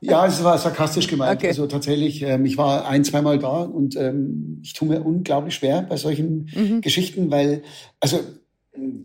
[0.00, 1.38] Ja, es war sarkastisch gemeint.
[1.38, 1.48] Okay.
[1.48, 5.82] Also tatsächlich, ähm, ich war ein, zweimal da und ähm, ich tue mir unglaublich schwer
[5.82, 6.80] bei solchen mhm.
[6.80, 7.62] Geschichten, weil,
[8.00, 8.18] also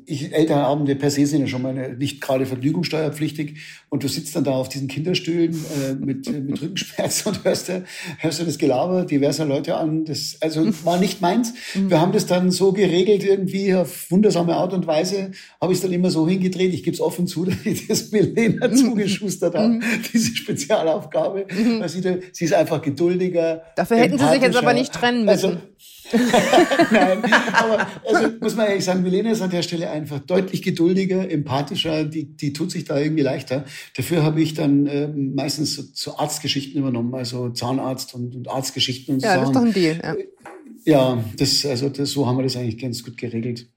[0.05, 3.57] ich, Elternabende per se sind ja schon mal nicht gerade vergnügungssteuerpflichtig
[3.89, 7.71] und du sitzt dann da auf diesen Kinderstühlen äh, mit, äh, mit Rückenschmerzen und hörst,
[8.19, 10.05] hörst du das Gelaber diverser Leute an.
[10.05, 11.53] Das also war nicht meins.
[11.73, 11.89] Mhm.
[11.89, 15.31] Wir haben das dann so geregelt irgendwie auf wundersame Art und Weise.
[15.61, 16.73] Habe ich es dann immer so hingedreht.
[16.73, 18.75] Ich gebe es offen zu, dass ich das Milena mhm.
[18.75, 19.79] zugeschustert habe,
[20.13, 21.47] diese Spezialaufgabe.
[21.87, 23.63] Sie, sie ist einfach geduldiger.
[23.75, 25.45] Dafür hätten Sie sich jetzt aber nicht trennen müssen.
[25.45, 25.57] Also,
[26.91, 31.29] Nein, aber also muss man ehrlich sagen, Milena ist an der Stelle einfach deutlich geduldiger,
[31.29, 33.65] empathischer, die, die tut sich da irgendwie leichter.
[33.95, 39.15] Dafür habe ich dann äh, meistens so, so, Arztgeschichten übernommen, also Zahnarzt und, und Arztgeschichten
[39.15, 39.99] und so Ja, das ist doch ein Deal.
[40.03, 40.15] Ja,
[40.85, 43.67] ja das, also das, so haben wir das eigentlich ganz gut geregelt.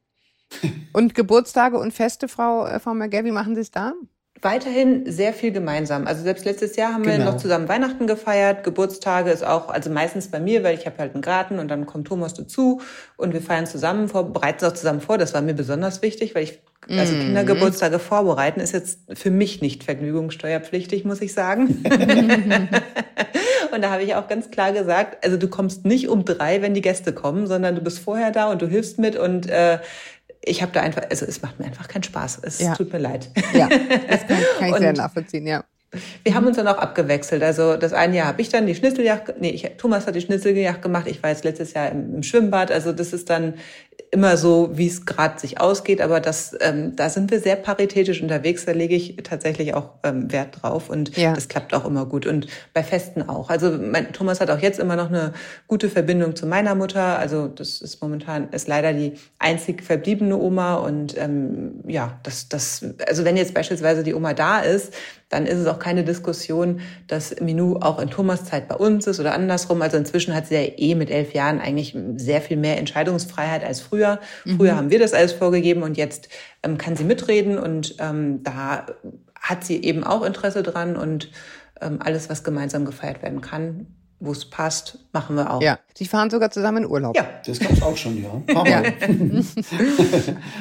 [0.95, 3.93] Und Geburtstage und Feste, Frau, äh, Frau McGee, wie machen Sie es da?
[4.43, 6.07] Weiterhin sehr viel gemeinsam.
[6.07, 7.19] Also selbst letztes Jahr haben genau.
[7.19, 8.63] wir noch zusammen Weihnachten gefeiert.
[8.63, 11.87] Geburtstage ist auch, also meistens bei mir, weil ich habe halt einen Garten und dann
[11.87, 12.81] kommt Thomas dazu
[13.17, 15.19] und wir feiern zusammen vor, bereiten es auch zusammen vor.
[15.19, 17.21] Das war mir besonders wichtig, weil ich, also mhm.
[17.21, 21.85] Kindergeburtstage vorbereiten ist jetzt für mich nicht vergnügungssteuerpflichtig, muss ich sagen.
[23.73, 26.75] und da habe ich auch ganz klar gesagt, also du kommst nicht um drei, wenn
[26.75, 29.79] die Gäste kommen, sondern du bist vorher da und du hilfst mit und äh,
[30.43, 32.41] ich habe da einfach, also es macht mir einfach keinen Spaß.
[32.43, 32.75] Es ja.
[32.75, 33.31] tut mir leid.
[33.55, 35.65] Ja, das kann, kann ich sehr nachvollziehen, ja.
[36.23, 37.43] Wir haben uns dann auch abgewechselt.
[37.43, 40.83] Also das eine Jahr habe ich dann die Schnitzeljagd, nee, ich, Thomas hat die Schnitzeljagd
[40.83, 41.07] gemacht.
[41.07, 42.71] Ich war jetzt letztes Jahr im, im, Schwimmbad.
[42.71, 43.55] Also das ist dann
[44.11, 48.23] immer so, wie es gerade sich ausgeht, aber das, ähm, da sind wir sehr paritätisch
[48.23, 48.65] unterwegs.
[48.65, 51.35] Da lege ich tatsächlich auch ähm, Wert drauf und ja.
[51.35, 53.51] das klappt auch immer gut und bei Festen auch.
[53.51, 55.33] Also mein, Thomas hat auch jetzt immer noch eine
[55.67, 57.19] gute Verbindung zu meiner Mutter.
[57.19, 62.85] Also das ist momentan ist leider die einzig verbliebene Oma und ähm, ja, das, das,
[63.07, 64.95] also wenn jetzt beispielsweise die Oma da ist,
[65.29, 69.21] dann ist es auch keine Diskussion, dass Minou auch in Thomas Zeit bei uns ist
[69.21, 69.83] oder andersrum.
[69.83, 73.81] Also inzwischen hat sie ja eh mit elf Jahren eigentlich sehr viel mehr Entscheidungsfreiheit als
[73.89, 74.21] früher.
[74.45, 74.57] Mhm.
[74.57, 76.29] Früher haben wir das alles vorgegeben und jetzt
[76.63, 78.87] ähm, kann sie mitreden und ähm, da
[79.41, 81.31] hat sie eben auch Interesse dran und
[81.81, 83.87] ähm, alles, was gemeinsam gefeiert werden kann,
[84.21, 85.63] wo es passt, machen wir auch.
[85.63, 87.17] Ja, Sie fahren sogar zusammen in Urlaub.
[87.17, 88.43] Ja, das gab es auch schon, ja.
[88.67, 88.83] ja.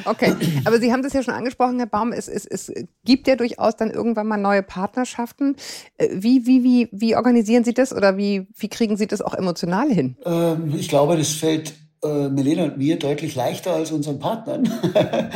[0.04, 2.72] okay, aber Sie haben das ja schon angesprochen, Herr Baum, es, es, es
[3.04, 5.56] gibt ja durchaus dann irgendwann mal neue Partnerschaften.
[5.96, 9.34] Äh, wie, wie, wie, wie organisieren Sie das oder wie, wie kriegen Sie das auch
[9.34, 10.16] emotional hin?
[10.24, 14.62] Ähm, ich glaube, das fällt äh, Melena und mir deutlich leichter als unseren Partnern,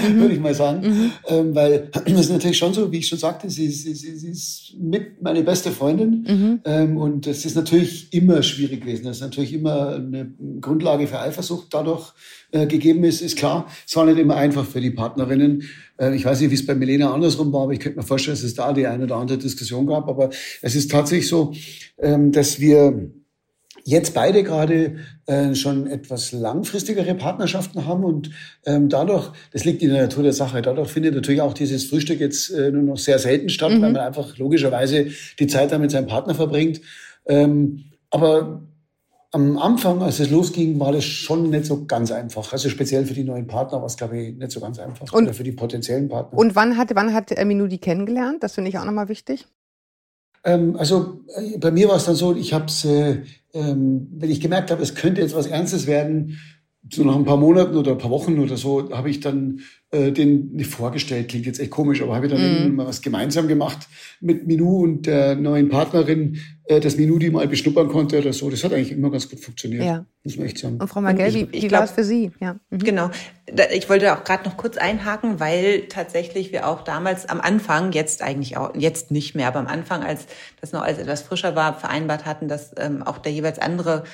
[0.06, 0.20] mhm.
[0.20, 0.80] würde ich mal sagen.
[0.86, 1.12] Mhm.
[1.28, 4.28] Ähm, weil es ist natürlich schon so, wie ich schon sagte, sie, sie, sie, sie
[4.30, 6.26] ist mit meine beste Freundin.
[6.28, 6.60] Mhm.
[6.64, 9.04] Ähm, und es ist natürlich immer schwierig gewesen.
[9.04, 12.12] Das ist natürlich immer eine Grundlage für Eifersucht dadurch
[12.52, 13.66] äh, gegeben ist, ist klar.
[13.86, 15.64] Es war nicht immer einfach für die Partnerinnen.
[15.98, 18.36] Äh, ich weiß nicht, wie es bei Melena andersrum war, aber ich könnte mir vorstellen,
[18.36, 20.08] dass es da die eine oder andere Diskussion gab.
[20.08, 21.52] Aber es ist tatsächlich so,
[21.98, 23.10] ähm, dass wir
[23.84, 28.30] jetzt beide gerade äh, schon etwas langfristigere Partnerschaften haben und
[28.66, 32.20] ähm, dadurch, das liegt in der Natur der Sache, dadurch findet natürlich auch dieses Frühstück
[32.20, 33.82] jetzt äh, nur noch sehr selten statt, mhm.
[33.82, 35.06] weil man einfach logischerweise
[35.38, 36.80] die Zeit da mit seinem Partner verbringt.
[37.26, 38.62] Ähm, aber
[39.32, 42.52] am Anfang, als es losging, war das schon nicht so ganz einfach.
[42.52, 45.10] Also speziell für die neuen Partner war es, glaube ich, nicht so ganz einfach.
[45.12, 46.38] Und, oder für die potenziellen Partner.
[46.38, 48.42] Und wann hat, wann hat Minu die kennengelernt?
[48.42, 49.46] Das finde ich auch nochmal wichtig.
[50.44, 53.22] Ähm, also äh, bei mir war es dann so, ich habe es, äh,
[53.54, 56.38] ähm, wenn ich gemerkt habe, es könnte jetzt was Ernstes werden,
[56.90, 60.10] so nach ein paar Monaten oder ein paar Wochen oder so, habe ich dann äh,
[60.10, 62.74] den nicht vorgestellt, klingt jetzt echt komisch, aber habe ich dann mm.
[62.74, 63.88] mal was gemeinsam gemacht
[64.20, 66.38] mit Minou und der neuen Partnerin,
[66.72, 68.50] äh, dass Minou die mal beschnuppern konnte oder so.
[68.50, 70.04] Das hat eigentlich immer ganz gut funktioniert, ja.
[70.24, 70.78] muss man echt sagen.
[70.78, 72.30] Und Frau Magel, wie, wie war es für Sie?
[72.40, 72.56] Ja.
[72.70, 72.78] Mhm.
[72.78, 73.10] Genau.
[73.72, 78.22] Ich wollte auch gerade noch kurz einhaken, weil tatsächlich wir auch damals am Anfang, jetzt
[78.22, 80.26] eigentlich auch, jetzt nicht mehr, aber am Anfang, als
[80.60, 84.04] das noch als etwas frischer war, vereinbart hatten, dass ähm, auch der jeweils andere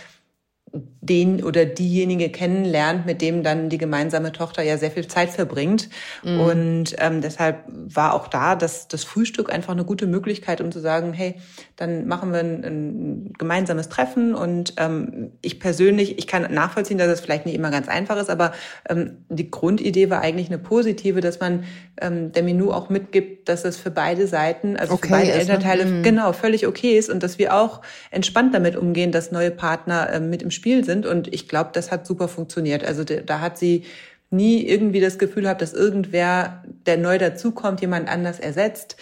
[0.73, 5.89] den oder diejenige kennenlernt, mit dem dann die gemeinsame Tochter ja sehr viel Zeit verbringt.
[6.23, 6.41] Mhm.
[6.41, 10.81] Und ähm, deshalb war auch da das, das Frühstück einfach eine gute Möglichkeit, um zu
[10.81, 11.37] sagen, hey,
[11.77, 14.35] dann machen wir ein, ein gemeinsames Treffen.
[14.35, 18.29] Und ähm, ich persönlich, ich kann nachvollziehen, dass es vielleicht nicht immer ganz einfach ist,
[18.29, 18.53] aber
[18.89, 21.65] ähm, die Grundidee war eigentlich eine positive, dass man
[22.01, 25.35] ähm, der Menü auch mitgibt, dass es für beide Seiten, also okay für beide ist,
[25.35, 25.41] ne?
[25.41, 26.03] Elternteile, ne?
[26.03, 30.29] genau, völlig okay ist und dass wir auch entspannt damit umgehen, dass neue Partner ähm,
[30.29, 31.07] mit im Spiel sind.
[31.07, 32.85] Und ich glaube, das hat super funktioniert.
[32.85, 33.85] Also da hat sie
[34.31, 38.97] nie irgendwie das Gefühl gehabt, dass irgendwer, der neu dazukommt, jemand anders ersetzt.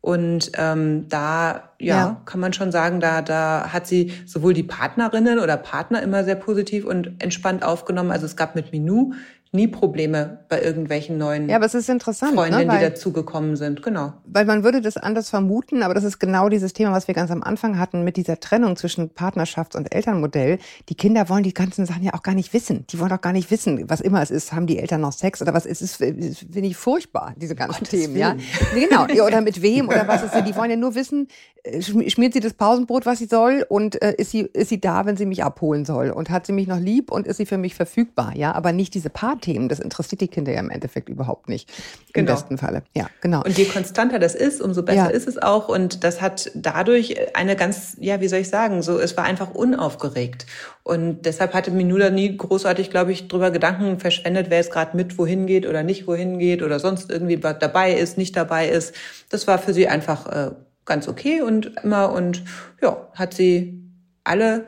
[0.00, 4.64] Und ähm, da ja, ja, kann man schon sagen, da, da hat sie sowohl die
[4.64, 8.10] Partnerinnen oder Partner immer sehr positiv und entspannt aufgenommen.
[8.10, 9.12] Also es gab mit Minou
[9.52, 12.72] nie Probleme bei irgendwelchen neuen ja, aber es ist interessant, ne, Freundinnen, ne?
[12.72, 13.82] weil, die dazugekommen sind.
[13.82, 14.14] Genau.
[14.24, 17.30] Weil man würde das anders vermuten, aber das ist genau dieses Thema, was wir ganz
[17.30, 20.58] am Anfang hatten mit dieser Trennung zwischen Partnerschafts- und Elternmodell.
[20.88, 22.86] Die Kinder wollen die ganzen Sachen ja auch gar nicht wissen.
[22.88, 24.54] Die wollen auch gar nicht wissen, was immer es ist.
[24.54, 25.96] Haben die Eltern noch Sex oder was ist es?
[25.96, 28.14] Finde ich furchtbar, diese ganzen Gottes Themen.
[28.14, 28.40] Willen.
[28.74, 29.26] Ja, genau.
[29.26, 30.34] Oder mit wem oder was ist.
[30.46, 31.28] Die wollen ja nur wissen,
[31.62, 35.06] äh, schmiert sie das Pausenbrot, was sie soll und äh, ist sie ist sie da,
[35.06, 37.58] wenn sie mich abholen soll und hat sie mich noch lieb und ist sie für
[37.58, 38.32] mich verfügbar.
[38.34, 41.70] Ja, aber nicht diese Part Themen, das interessiert die Kinder ja im Endeffekt überhaupt nicht.
[42.08, 42.32] Im genau.
[42.32, 42.82] besten Falle.
[42.96, 43.42] Ja, genau.
[43.44, 45.06] Und je konstanter das ist, umso besser ja.
[45.08, 45.68] ist es auch.
[45.68, 49.54] Und das hat dadurch eine ganz, ja, wie soll ich sagen, so, es war einfach
[49.54, 50.46] unaufgeregt.
[50.84, 55.18] Und deshalb hatte Minula nie großartig, glaube ich, drüber Gedanken verschwendet, wer jetzt gerade mit
[55.18, 58.94] wohin geht oder nicht wohin geht oder sonst irgendwie dabei ist, nicht dabei ist.
[59.28, 60.50] Das war für sie einfach äh,
[60.84, 62.42] ganz okay und immer und
[62.80, 63.82] ja, hat sie
[64.24, 64.66] alle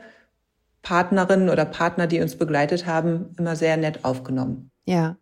[0.85, 4.71] Partnerinnen oder Partner, die uns begleitet haben, immer sehr nett aufgenommen.
[4.85, 5.17] Ja.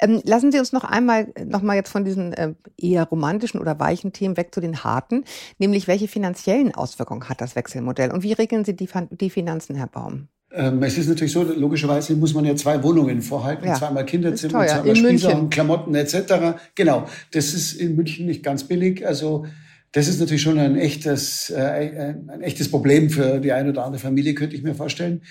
[0.00, 3.78] Ähm, lassen Sie uns noch einmal, noch mal jetzt von diesen äh, eher romantischen oder
[3.78, 5.24] weichen Themen weg zu den harten,
[5.58, 9.86] nämlich welche finanziellen Auswirkungen hat das Wechselmodell und wie regeln Sie die, die Finanzen, Herr
[9.86, 10.28] Baum?
[10.52, 13.74] Ähm, es ist natürlich so, logischerweise muss man ja zwei Wohnungen vorhalten, ja.
[13.74, 16.60] zweimal Kinderzimmer, zweimal Spießer Klamotten etc.
[16.74, 19.06] Genau, das ist in München nicht ganz billig.
[19.06, 19.46] Also
[19.92, 24.00] das ist natürlich schon ein echtes, äh, ein echtes Problem für die eine oder andere
[24.00, 25.22] Familie, könnte ich mir vorstellen.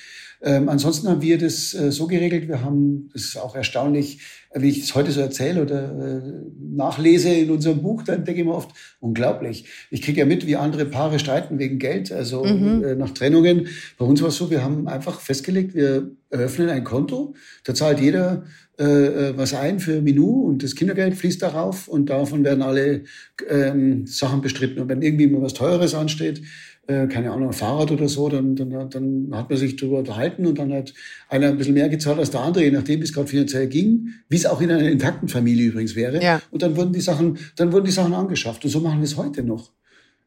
[0.44, 4.22] Ähm, ansonsten haben wir das äh, so geregelt, wir haben, das ist auch erstaunlich,
[4.54, 8.48] wenn ich es heute so erzähle oder äh, nachlese in unserem Buch, dann denke ich
[8.48, 9.66] mir oft, unglaublich.
[9.92, 12.84] Ich kriege ja mit, wie andere Paare streiten wegen Geld, also mhm.
[12.84, 13.68] äh, nach Trennungen.
[13.98, 18.00] Bei uns war es so, wir haben einfach festgelegt, wir eröffnen ein Konto, da zahlt
[18.00, 18.44] jeder
[18.80, 23.04] äh, äh was ein für Minu und das Kindergeld fließt darauf und davon werden alle
[23.48, 24.82] ähm, Sachen bestritten.
[24.82, 26.42] Und wenn irgendwie mal was Teures ansteht,
[26.88, 30.46] äh, keine Ahnung, ein Fahrrad oder so, dann, dann, dann hat man sich darüber unterhalten
[30.46, 30.94] und dann hat
[31.30, 34.10] einer ein bisschen mehr gezahlt als der andere, je nachdem, wie es gerade finanziell ging,
[34.30, 36.22] wie es auch in einer intakten Familie übrigens wäre.
[36.22, 36.42] Ja.
[36.50, 38.64] Und dann wurden die Sachen, dann wurden die Sachen angeschafft.
[38.64, 39.72] Und so machen wir es heute noch.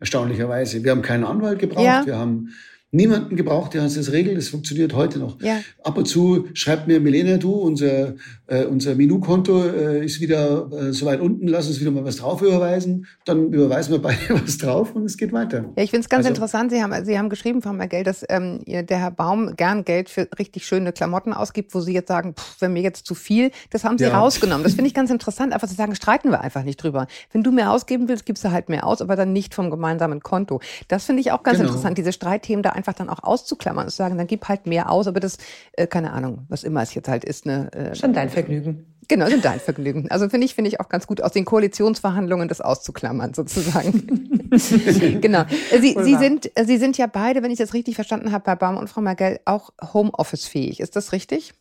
[0.01, 0.85] Erstaunlicherweise.
[0.85, 2.03] Wir haben keinen Anwalt gebraucht, ja.
[2.05, 2.51] wir haben
[2.95, 4.39] niemanden gebraucht, der uns das regelt.
[4.39, 5.41] Das funktioniert heute noch.
[5.43, 5.61] Ja.
[5.83, 8.15] Ab und zu schreibt mir Milena, du, unser,
[8.47, 12.17] äh, unser Minu-Konto äh, ist wieder äh, so weit unten, lass uns wieder mal was
[12.17, 13.07] drauf überweisen.
[13.25, 15.65] Dann überweisen wir beide was drauf und es geht weiter.
[15.77, 16.71] Ja, ich finde es ganz also, interessant.
[16.71, 20.29] Sie haben, Sie haben geschrieben, Frau Mergel, dass ähm, der Herr Baum gern Geld für
[20.39, 23.85] richtig schöne Klamotten ausgibt, wo Sie jetzt sagen, pff, wenn mir jetzt zu viel, das
[23.85, 24.17] haben Sie ja.
[24.17, 24.63] rausgenommen.
[24.63, 27.07] Das finde ich ganz interessant, einfach zu sagen, streiten wir einfach nicht drüber.
[27.33, 30.21] Wenn du mehr ausgeben willst, gibst du halt mehr aus, aber dann nicht vom gemeinsamen
[30.21, 30.61] Konto.
[30.89, 31.71] Das finde ich auch ganz genau.
[31.71, 34.91] interessant, diese Streitthemen da einfach dann auch auszuklammern und zu sagen, dann gib halt mehr
[34.91, 35.39] aus, aber das,
[35.73, 37.47] äh, keine Ahnung, was immer es jetzt halt ist.
[37.47, 38.95] Ne, äh, Schon dein Vergnügen.
[39.09, 40.11] Genau, sind dein Vergnügen.
[40.11, 44.51] Also finde ich, finde ich auch ganz gut, aus den Koalitionsverhandlungen das auszuklammern, sozusagen.
[45.21, 45.45] genau.
[45.81, 48.77] Sie, Sie, sind, Sie sind ja beide, wenn ich das richtig verstanden habe, bei Baum
[48.77, 50.81] und Frau Mergel auch Homeoffice-fähig.
[50.81, 51.55] Ist das richtig?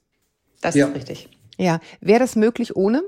[0.62, 0.88] Das ja.
[0.88, 1.30] ist richtig.
[1.58, 1.80] Ja.
[2.00, 3.04] Wäre das möglich ohne?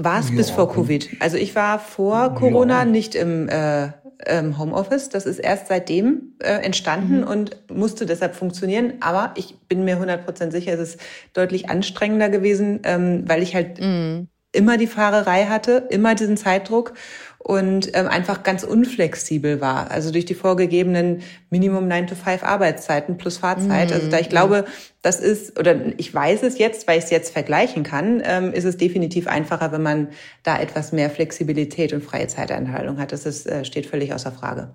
[0.00, 0.36] War es ja.
[0.36, 1.08] bis vor Covid.
[1.18, 2.84] Also ich war vor Corona ja.
[2.84, 3.88] nicht im äh,
[4.26, 5.08] ähm, Homeoffice.
[5.08, 7.26] Das ist erst seitdem äh, entstanden mhm.
[7.26, 8.94] und musste deshalb funktionieren.
[9.00, 11.00] Aber ich bin mir 100% sicher, es ist
[11.32, 14.28] deutlich anstrengender gewesen, ähm, weil ich halt mhm.
[14.52, 16.94] immer die Fahrerei hatte, immer diesen Zeitdruck
[17.38, 19.90] und ähm, einfach ganz unflexibel war.
[19.90, 23.88] Also durch die vorgegebenen Minimum 9 to 5 Arbeitszeiten plus Fahrzeit.
[23.88, 23.94] Mhm.
[23.94, 24.64] Also da ich glaube,
[25.02, 28.64] das ist, oder ich weiß es jetzt, weil ich es jetzt vergleichen kann, ähm, ist
[28.64, 30.08] es definitiv einfacher, wenn man
[30.42, 33.12] da etwas mehr Flexibilität und freie Zeiteinteilung hat.
[33.12, 34.74] Das ist, äh, steht völlig außer Frage.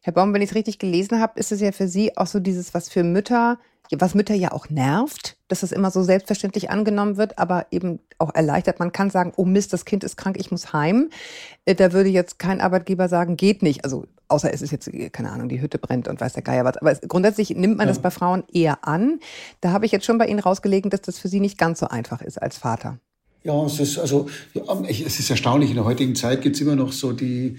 [0.00, 2.40] Herr Baum, wenn ich es richtig gelesen habe, ist es ja für Sie auch so
[2.40, 3.58] dieses, was für Mütter
[3.92, 8.34] was Mütter ja auch nervt, dass es immer so selbstverständlich angenommen wird, aber eben auch
[8.34, 8.80] erleichtert.
[8.80, 11.10] Man kann sagen, oh Mist, das Kind ist krank, ich muss heim.
[11.64, 13.84] Äh, da würde jetzt kein Arbeitgeber sagen, geht nicht.
[13.84, 16.76] Also außer es ist jetzt, keine Ahnung, die Hütte brennt und weiß der Geier was.
[16.78, 17.92] Aber grundsätzlich nimmt man ja.
[17.92, 19.20] das bei Frauen eher an.
[19.60, 21.88] Da habe ich jetzt schon bei Ihnen rausgelegen, dass das für Sie nicht ganz so
[21.88, 22.98] einfach ist als Vater.
[23.44, 24.28] Ja, es ist also,
[24.88, 25.70] es ist erstaunlich.
[25.70, 27.58] In der heutigen Zeit gibt es immer noch so die,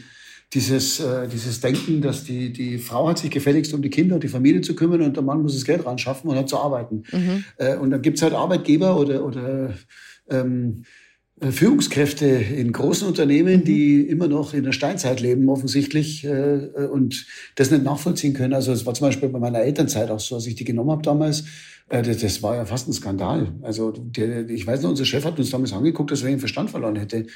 [0.54, 4.24] dieses, äh, dieses Denken, dass die, die Frau hat sich gefälligst um die Kinder und
[4.24, 6.58] die Familie zu kümmern und der Mann muss das Geld ran schaffen und hat zu
[6.58, 7.04] arbeiten.
[7.12, 7.44] Mhm.
[7.58, 9.74] Äh, und dann gibt's halt Arbeitgeber oder, oder
[10.30, 11.07] ähm, äh,
[11.40, 13.64] Führungskräfte in großen Unternehmen, mhm.
[13.64, 18.54] die immer noch in der Steinzeit leben, offensichtlich, äh, äh, und das nicht nachvollziehen können.
[18.54, 21.04] Also es war zum Beispiel bei meiner Elternzeit auch so, als ich die genommen habe
[21.04, 21.44] damals,
[21.90, 23.54] äh, das, das war ja fast ein Skandal.
[23.62, 26.72] Also der, ich weiß noch, unser Chef hat uns damals angeguckt, dass er den Verstand
[26.72, 27.28] verloren hätte.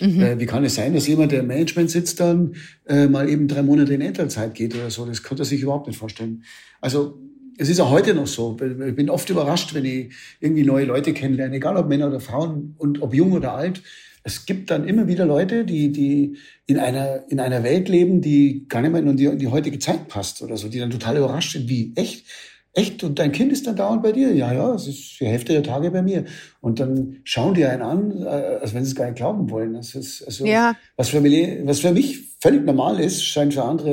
[0.00, 0.20] Mhm.
[0.20, 2.54] Äh, wie kann es sein, dass jemand, der im Management sitzt, dann
[2.86, 5.04] äh, mal eben drei Monate in Elternzeit geht oder so?
[5.04, 6.44] Das konnte er sich überhaupt nicht vorstellen.
[6.80, 7.18] Also
[7.60, 8.56] es ist auch heute noch so.
[8.58, 12.74] Ich bin oft überrascht, wenn ich irgendwie neue Leute kennenlerne, egal ob Männer oder Frauen
[12.78, 13.82] und ob jung oder alt.
[14.22, 18.66] Es gibt dann immer wieder Leute, die, die in einer, in einer Welt leben, die
[18.66, 21.18] gar nicht mehr in die, in die heutige Zeit passt oder so, die dann total
[21.18, 22.24] überrascht sind, wie echt?
[22.72, 23.04] Echt?
[23.04, 24.32] Und dein Kind ist dann dauernd bei dir?
[24.32, 26.24] Ja, ja, es ist die Hälfte der Tage bei mir.
[26.62, 29.74] Und dann schauen die einen an, äh, als wenn sie es gar nicht glauben wollen.
[29.74, 30.76] Das ist also, ja.
[30.96, 33.90] was, für mich, was für mich völlig normal ist, scheint für andere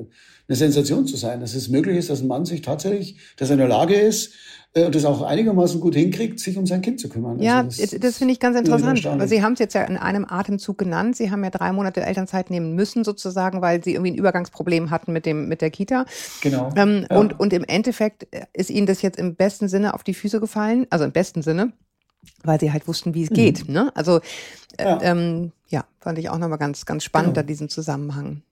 [0.00, 0.04] äh,
[0.50, 1.40] eine Sensation zu sein.
[1.40, 4.32] Dass es möglich ist, dass ein Mann sich tatsächlich, dass er in der Lage ist,
[4.72, 7.40] äh, und das auch einigermaßen gut hinkriegt, sich um sein Kind zu kümmern.
[7.40, 9.04] Ja, also das, das finde ich ganz interessant.
[9.04, 11.16] Weil Sie haben es jetzt ja in einem Atemzug genannt.
[11.16, 15.12] Sie haben ja drei Monate Elternzeit nehmen müssen, sozusagen, weil Sie irgendwie ein Übergangsproblem hatten
[15.12, 16.04] mit dem mit der Kita.
[16.40, 16.72] Genau.
[16.76, 17.16] Ähm, ja.
[17.16, 20.86] und, und im Endeffekt ist Ihnen das jetzt im besten Sinne auf die Füße gefallen,
[20.90, 21.72] also im besten Sinne,
[22.42, 23.34] weil Sie halt wussten, wie es mhm.
[23.34, 23.68] geht.
[23.68, 23.90] Ne?
[23.94, 24.20] Also
[24.76, 25.02] äh, ja.
[25.02, 27.42] Ähm, ja, fand ich auch nochmal ganz, ganz spannend genau.
[27.42, 28.42] da diesen Zusammenhang.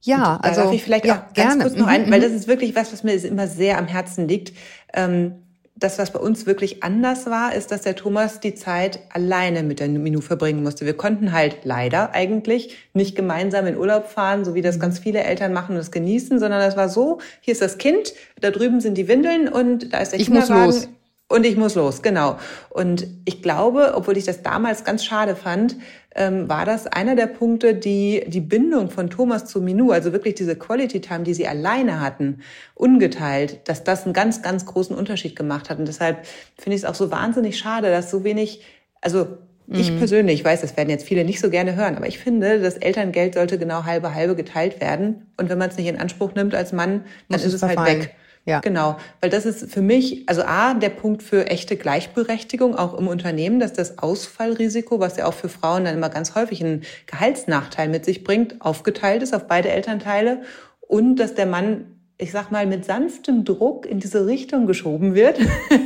[0.00, 1.62] Ja, also darf ich vielleicht ja, auch ganz gerne.
[1.62, 2.24] kurz noch ein, weil mhm.
[2.24, 4.52] das ist wirklich was, was mir immer sehr am Herzen liegt.
[4.92, 5.36] Ähm,
[5.76, 9.80] das, was bei uns wirklich anders war, ist, dass der Thomas die Zeit alleine mit
[9.80, 10.86] der Minu verbringen musste.
[10.86, 15.24] Wir konnten halt leider eigentlich nicht gemeinsam in Urlaub fahren, so wie das ganz viele
[15.24, 18.80] Eltern machen und es genießen, sondern das war so, hier ist das Kind, da drüben
[18.80, 20.66] sind die Windeln und da ist der ich Kinderwagen.
[20.66, 20.88] Muss los.
[21.26, 22.38] Und ich muss los, genau.
[22.70, 25.76] Und ich glaube, obwohl ich das damals ganz schade fand,
[26.14, 30.34] ähm, war das einer der Punkte, die die Bindung von Thomas zu Minou, also wirklich
[30.34, 32.40] diese Quality Time, die sie alleine hatten,
[32.74, 35.78] ungeteilt, dass das einen ganz, ganz großen Unterschied gemacht hat.
[35.78, 36.24] Und deshalb
[36.56, 38.62] finde ich es auch so wahnsinnig schade, dass so wenig,
[39.00, 39.26] also
[39.66, 39.98] ich mhm.
[39.98, 43.34] persönlich weiß, das werden jetzt viele nicht so gerne hören, aber ich finde, das Elterngeld
[43.34, 45.26] sollte genau halbe halbe geteilt werden.
[45.38, 47.82] Und wenn man es nicht in Anspruch nimmt als Mann, dann muss ist es halt
[47.84, 48.14] weg.
[48.46, 48.60] Ja.
[48.60, 53.08] Genau, weil das ist für mich, also A, der Punkt für echte Gleichberechtigung auch im
[53.08, 57.88] Unternehmen, dass das Ausfallrisiko, was ja auch für Frauen dann immer ganz häufig einen Gehaltsnachteil
[57.88, 60.42] mit sich bringt, aufgeteilt ist auf beide Elternteile
[60.80, 61.86] und dass der Mann
[62.16, 65.38] ich sag mal, mit sanftem Druck in diese Richtung geschoben wird,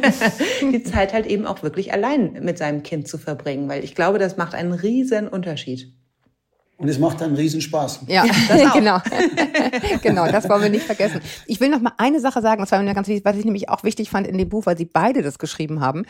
[0.61, 4.19] die Zeit halt eben auch wirklich allein mit seinem Kind zu verbringen, weil ich glaube,
[4.19, 5.91] das macht einen riesen Unterschied.
[6.79, 8.03] Und es macht einen Riesenspaß.
[8.07, 9.01] Ja, ja genau.
[10.03, 11.21] genau, das wollen wir nicht vergessen.
[11.47, 13.83] Ich will noch mal eine Sache sagen, und zwar ganz wichtig, was ich nämlich auch
[13.83, 16.05] wichtig fand in dem Buch, weil Sie beide das geschrieben haben.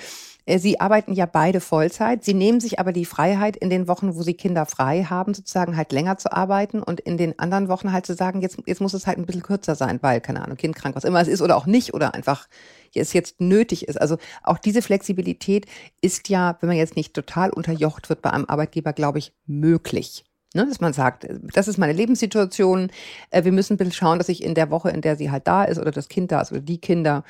[0.45, 2.23] Äh, Sie arbeiten ja beide Vollzeit.
[2.23, 5.75] Sie nehmen sich aber die Freiheit, in den Wochen, wo Sie Kinder frei haben, sozusagen
[5.75, 8.93] halt länger zu arbeiten und in den anderen Wochen halt zu sagen, jetzt, jetzt muss
[8.93, 11.41] es halt ein bisschen kürzer sein, weil, keine Ahnung, Kind krank, was immer es ist
[11.41, 12.47] oder auch nicht oder einfach
[12.95, 13.99] es jetzt nötig ist.
[13.99, 15.65] Also auch diese Flexibilität
[16.03, 20.25] ist ja, wenn man jetzt nicht total unterjocht wird bei einem Arbeitgeber, glaube ich, möglich.
[20.55, 22.91] Ne, dass man sagt, das ist meine Lebenssituation.
[23.31, 25.47] Äh, wir müssen ein bisschen schauen, dass ich in der Woche, in der sie halt
[25.47, 27.23] da ist oder das Kind da ist oder die Kinder,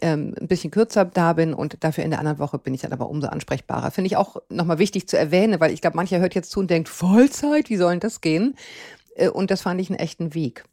[0.00, 2.92] ähm, ein bisschen kürzer da bin und dafür in der anderen Woche bin ich dann
[2.92, 3.90] aber umso ansprechbarer.
[3.90, 6.70] Finde ich auch nochmal wichtig zu erwähnen, weil ich glaube, mancher hört jetzt zu und
[6.70, 8.56] denkt, Vollzeit, wie soll denn das gehen?
[9.16, 10.64] Äh, und das fand ich einen echten Weg.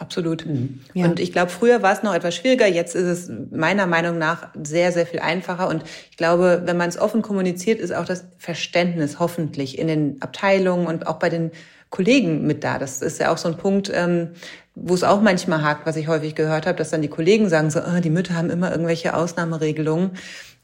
[0.00, 0.46] Absolut.
[0.46, 0.80] Mhm.
[0.94, 1.04] Ja.
[1.04, 2.66] Und ich glaube, früher war es noch etwas schwieriger.
[2.66, 5.68] Jetzt ist es meiner Meinung nach sehr, sehr viel einfacher.
[5.68, 10.16] Und ich glaube, wenn man es offen kommuniziert, ist auch das Verständnis hoffentlich in den
[10.22, 11.50] Abteilungen und auch bei den
[11.90, 12.78] Kollegen mit da.
[12.78, 14.30] Das ist ja auch so ein Punkt, ähm,
[14.74, 17.70] wo es auch manchmal hakt, was ich häufig gehört habe, dass dann die Kollegen sagen
[17.70, 20.12] so, oh, die Mütter haben immer irgendwelche Ausnahmeregelungen.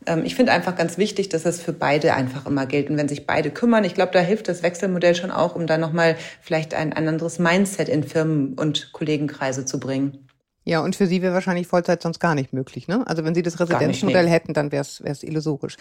[0.05, 2.91] Ähm, ich finde einfach ganz wichtig, dass das für beide einfach immer gilt.
[2.91, 5.81] Und wenn sich beide kümmern, ich glaube, da hilft das Wechselmodell schon auch, um dann
[5.81, 10.27] nochmal vielleicht ein, ein anderes Mindset in Firmen und Kollegenkreise zu bringen.
[10.69, 12.89] Ja, und für Sie wäre wahrscheinlich Vollzeit sonst gar nicht möglich.
[12.89, 13.07] Ne?
[13.07, 14.31] Also wenn Sie das Residenzmodell nee.
[14.31, 15.77] hätten, dann wäre es illusorisch.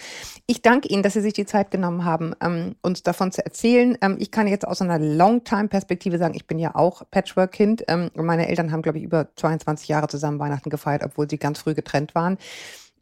[0.46, 3.98] Ich danke Ihnen, dass Sie sich die Zeit genommen haben, ähm, uns davon zu erzählen.
[4.02, 7.86] Ähm, ich kann jetzt aus einer Long-Time-Perspektive sagen, ich bin ja auch Patchwork-Kind.
[7.88, 11.58] Ähm, meine Eltern haben, glaube ich, über 22 Jahre zusammen Weihnachten gefeiert, obwohl sie ganz
[11.58, 12.38] früh getrennt waren.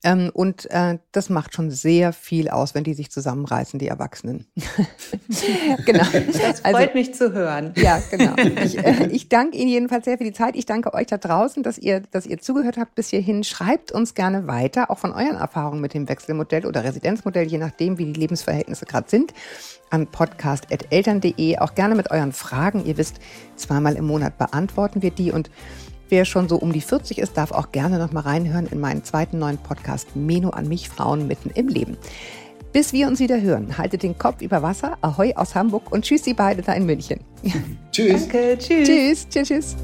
[0.03, 4.45] Ähm, und äh, das macht schon sehr viel aus, wenn die sich zusammenreißen, die Erwachsenen.
[5.85, 6.03] genau.
[6.03, 7.73] Das freut also, mich zu hören.
[7.77, 8.35] Ja, genau.
[8.63, 10.57] Ich, äh, ich danke Ihnen jedenfalls sehr für die Zeit.
[10.57, 13.45] Ich danke euch da draußen, dass ihr, dass ihr zugehört habt bis hierhin.
[13.45, 17.97] Schreibt uns gerne weiter, auch von euren Erfahrungen mit dem Wechselmodell oder Residenzmodell, je nachdem,
[17.97, 19.33] wie die Lebensverhältnisse gerade sind,
[19.89, 21.59] an podcast.eltern.de.
[21.59, 22.85] Auch gerne mit euren Fragen.
[22.85, 23.19] Ihr wisst,
[23.55, 25.49] zweimal im Monat beantworten wir die und
[26.09, 29.03] Wer schon so um die 40 ist, darf auch gerne noch mal reinhören in meinen
[29.03, 31.97] zweiten neuen Podcast Meno an mich, Frauen mitten im Leben.
[32.71, 34.97] Bis wir uns wieder hören, haltet den Kopf über Wasser.
[35.01, 37.19] Ahoi aus Hamburg und tschüss, Sie beide da in München.
[37.91, 38.27] Tschüss.
[38.27, 38.87] Danke, tschüss.
[38.87, 39.75] Tschüss, tschüss, tschüss.